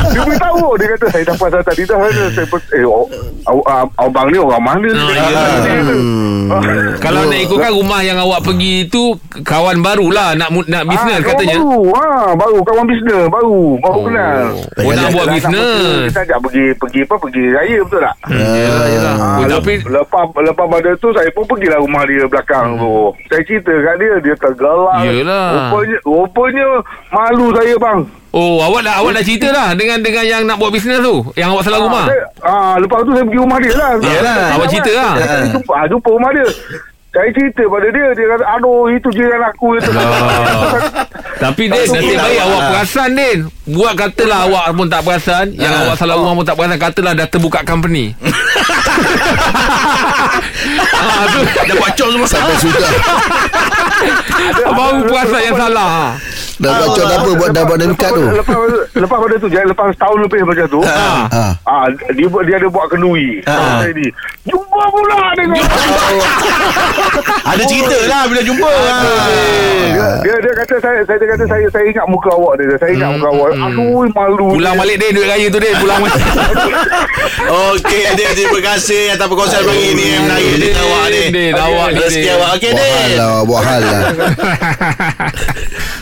Dia 0.08 0.22
beritahu 0.22 0.66
Dia 0.76 0.88
kata 0.92 1.06
saya 1.10 1.24
dah 1.24 1.36
perasan 1.36 1.62
tadi 1.64 1.82
dah 1.84 1.98
saya, 1.98 2.46
Eh 2.74 2.84
oh, 2.84 3.06
aw- 3.44 3.66
ah, 3.66 3.86
abang 4.00 4.28
ni 4.28 4.38
orang 4.38 4.60
mana 4.60 4.84
ni 4.84 4.94
Oh, 4.94 5.08
Dia 5.08 5.18
ya. 5.18 5.24
kata, 5.26 5.58
dia 5.58 5.74
kata. 5.78 5.94
Kalau 7.00 7.22
nak 7.26 7.40
ikutkan 7.40 7.72
rumah 7.72 8.00
yang 8.02 8.18
awak 8.18 8.42
pergi 8.42 8.86
itu 8.86 9.16
kawan 9.42 9.80
barulah 9.80 10.36
nak 10.36 10.52
nak 10.66 10.84
bisnes 10.84 11.18
Ah, 11.18 11.26
katanya. 11.26 11.58
Baru 11.58 11.80
ha, 11.92 12.08
Baru 12.34 12.58
kawan 12.62 12.86
bisnes 12.86 13.24
Baru 13.28 13.60
Baru 13.78 13.94
Oh. 13.94 14.04
kenal 14.04 14.46
Oh, 14.78 14.92
nak 14.92 15.10
buat 15.10 15.28
bisnes. 15.30 16.08
Kita 16.08 16.22
ajak 16.24 16.40
pergi 16.42 16.66
Pergi 16.76 17.00
apa 17.02 17.16
Pergi 17.18 17.44
raya 17.52 17.78
betul 17.82 18.00
tak. 18.02 18.16
Ah, 18.22 18.30
Oh, 19.34 19.44
lep- 19.44 19.58
tapi 19.58 19.74
lepas 19.82 20.24
lepas 20.34 20.66
pada 20.68 20.90
tu 20.98 21.10
saya 21.12 21.30
pun 21.30 21.44
pergilah 21.46 21.78
rumah 21.78 22.04
dia 22.04 22.24
belakang 22.26 22.76
tu. 22.76 22.94
Saya 23.28 23.42
cerita 23.44 23.72
kat 23.72 23.96
dia 23.98 24.14
dia 24.20 24.36
tergelak. 24.36 25.02
Yelah. 25.04 25.48
Rupanya 25.72 25.98
rupanya 26.04 26.68
malu 27.10 27.48
saya 27.52 27.76
bang. 27.78 28.00
Oh 28.32 28.64
awak 28.64 28.82
dah 28.88 28.94
awak 29.04 29.12
dah 29.20 29.24
cerita 29.24 29.48
lah 29.52 29.76
dengan 29.76 30.00
dengan 30.00 30.24
yang 30.24 30.44
nak 30.48 30.58
buat 30.60 30.72
bisnes 30.72 31.00
tu. 31.00 31.24
Yang 31.36 31.50
awak 31.56 31.64
salah 31.68 31.80
rumah. 31.84 32.06
Saya, 32.08 32.26
ah 32.44 32.74
lepas 32.80 33.04
tu 33.04 33.12
saya 33.16 33.26
pergi 33.28 33.40
rumah 33.40 33.58
dia 33.60 33.74
lah. 33.76 33.92
Saya 34.00 34.20
awak 34.56 34.68
cerita 34.72 34.92
lah. 34.96 35.14
Saya 35.20 35.48
jumpa, 35.56 35.74
ah, 35.76 35.86
jumpa 35.88 36.10
rumah 36.10 36.32
dia. 36.36 36.48
Saya 37.12 37.28
cerita 37.36 37.68
pada 37.68 37.88
dia 37.92 38.08
Dia 38.16 38.26
kata 38.32 38.46
Aduh 38.56 38.88
itu 38.88 39.10
jiran 39.12 39.44
aku 39.44 39.76
itu. 39.76 39.92
Ah. 39.92 41.04
Tapi 41.42 41.64
Din 41.74 41.90
Nasib 41.90 42.22
baik 42.22 42.40
awak 42.46 42.62
perasan 42.70 43.10
Din 43.18 43.50
Buat 43.66 43.94
katalah 43.98 44.46
awak 44.46 44.78
pun 44.78 44.86
tak 44.86 45.02
perasan 45.02 45.46
Yang 45.58 45.74
awak 45.74 45.96
salah 45.98 46.16
rumah 46.22 46.38
pun 46.38 46.46
tak 46.46 46.54
perasan 46.54 46.78
Katalah 46.78 47.18
dah 47.18 47.26
terbuka 47.26 47.66
company 47.66 48.14
ah, 51.02 51.24
tu, 51.34 51.40
Dah 51.42 51.76
buat 51.82 51.92
cok 51.98 52.10
semua. 52.14 52.28
Sampai 52.30 52.56
sudah 52.62 52.92
Baru 54.70 55.02
perasan 55.10 55.42
yang 55.42 55.58
salah 55.58 56.14
Dah 56.62 56.72
buat 56.78 56.90
cok 56.94 57.10
apa 57.10 57.30
Buat 57.34 57.50
dah 57.58 57.64
buat 57.66 57.78
name 57.82 57.98
card 57.98 58.14
tu 58.14 58.26
Lepas, 58.38 58.56
lepas 58.94 59.18
pada 59.18 59.36
tu 59.42 59.48
Lepas 59.50 59.86
setahun 59.98 60.18
lebih 60.22 60.46
macam 60.46 60.66
tu 60.70 60.82
ah. 60.86 61.26
Ah. 61.34 61.52
Ah, 61.66 61.86
dia 62.14 62.28
dia 62.28 62.56
ada 62.60 62.68
buat 62.70 62.86
kenduri. 62.92 63.42
Ah. 63.48 63.82
Ni. 63.90 64.12
Jumpa 64.46 64.84
pula 64.92 65.34
dengan 65.40 65.64
Ada 67.48 67.64
cerita 67.66 67.98
lah 68.06 68.28
bila 68.28 68.42
jumpa. 68.44 68.72
dia, 69.96 70.08
dia 70.22 70.36
dia 70.44 70.54
kata 70.62 70.76
saya 70.84 71.00
saya 71.08 71.18
kata 71.32 71.44
saya 71.48 71.66
saya 71.72 71.86
ingat 71.88 72.06
muka 72.12 72.30
awak 72.36 72.54
dia. 72.60 72.76
Saya 72.76 72.92
ingat 72.92 73.10
muka 73.16 73.28
awak. 73.32 73.50
Aduh 73.56 74.04
malu. 74.12 74.48
Pulang 74.60 74.76
balik 74.76 74.96
Din 75.00 75.12
Duit 75.16 75.28
raya 75.32 75.48
tu 75.48 75.60
Din 75.64 75.76
Pulang 75.80 76.00
balik 76.04 76.20
Okey, 77.72 78.04
Din. 78.20 78.30
Terima 78.36 78.60
kasih 78.60 79.16
atas 79.16 79.26
perkongsian 79.32 79.64
pagi 79.64 79.90
ni. 79.96 80.08
Menarik 80.20 80.48
cerita 80.60 80.80
awak 80.84 81.06
ni. 81.08 81.24
Din 81.32 81.54
awak 81.56 81.88
ni 81.96 82.00
Rezeki 82.04 82.30
awak. 82.36 82.50
Okey, 82.60 82.72
Buat 82.72 82.92
hal 82.92 83.12
lah 83.16 83.40
Buat 83.48 83.64
hal 83.64 83.82
lah 83.82 84.02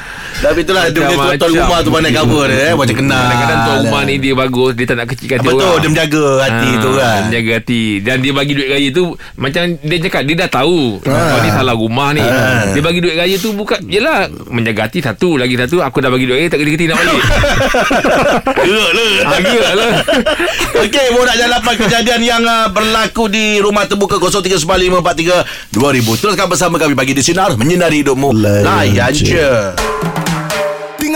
Tapi 0.40 0.60
itulah 0.64 0.88
dia 0.88 1.02
punya 1.02 1.36
tuan 1.36 1.52
rumah 1.54 1.80
tu 1.84 1.90
pandai 1.90 2.12
cover 2.12 2.48
dia 2.48 2.60
eh. 2.62 2.74
Macam 2.74 2.96
kenal. 2.96 3.20
Kadang-kadang 3.22 3.60
tuan 3.60 3.78
rumah 3.84 4.02
ni 4.04 4.16
dia 4.18 4.34
bagus 4.34 4.72
Dia 4.72 4.86
tak 4.86 4.96
nak 4.96 5.08
kecilkan 5.08 5.38
hati 5.38 5.48
Betul, 5.48 5.60
orang 5.62 5.80
dia 5.80 5.90
menjaga 5.90 6.26
hati 6.40 6.70
Ah, 6.70 6.80
tu 6.80 6.90
kan. 6.92 7.20
Dia 7.20 7.24
Menjaga 7.26 7.52
hati 7.54 7.84
Dan 8.00 8.16
dia 8.20 8.32
bagi 8.32 8.54
duit 8.54 8.70
raya 8.70 8.90
tu 8.90 9.06
Macam 9.36 9.64
dia 9.76 9.98
cakap 10.00 10.22
Dia 10.24 10.36
dah 10.38 10.50
tahu 10.50 10.80
Kau 11.02 11.40
ni 11.40 11.50
salah 11.50 11.76
rumah 11.76 12.10
ni 12.12 12.24
Dia 12.72 12.82
bagi 12.82 13.00
duit 13.00 13.16
raya 13.16 13.36
tu 13.36 13.52
Bukan 13.52 13.80
Yelah 13.86 14.20
Menjaga 14.48 14.88
hati 14.88 15.00
satu 15.00 15.36
Lagi 15.36 15.56
satu 15.56 15.82
Aku 15.82 16.00
dah 16.00 16.08
bagi 16.08 16.24
duit 16.24 16.38
raya 16.38 16.50
Tak 16.50 16.60
kerti 16.60 16.86
nak 16.86 16.98
balik 16.98 17.20
Gerak 18.60 18.92
lah. 18.92 19.12
ha, 19.22 19.36
Gerak 19.40 19.74
lah 19.74 19.92
Okey, 20.80 21.08
borak 21.12 21.36
jalapan 21.36 21.76
kejadian 21.76 22.22
yang 22.22 22.44
uh, 22.44 22.72
berlaku 22.72 23.28
di 23.28 23.60
rumah 23.60 23.84
terbuka 23.84 24.16
0395432000. 24.16 25.76
Teruskan 26.16 26.48
bersama 26.48 26.80
kami 26.80 26.96
bagi 26.96 27.12
di 27.12 27.20
sinar 27.20 27.60
menyinari 27.60 28.00
hidupmu. 28.00 28.32
Layan 28.32 29.12
je. 29.12 29.28
je. 29.28 29.52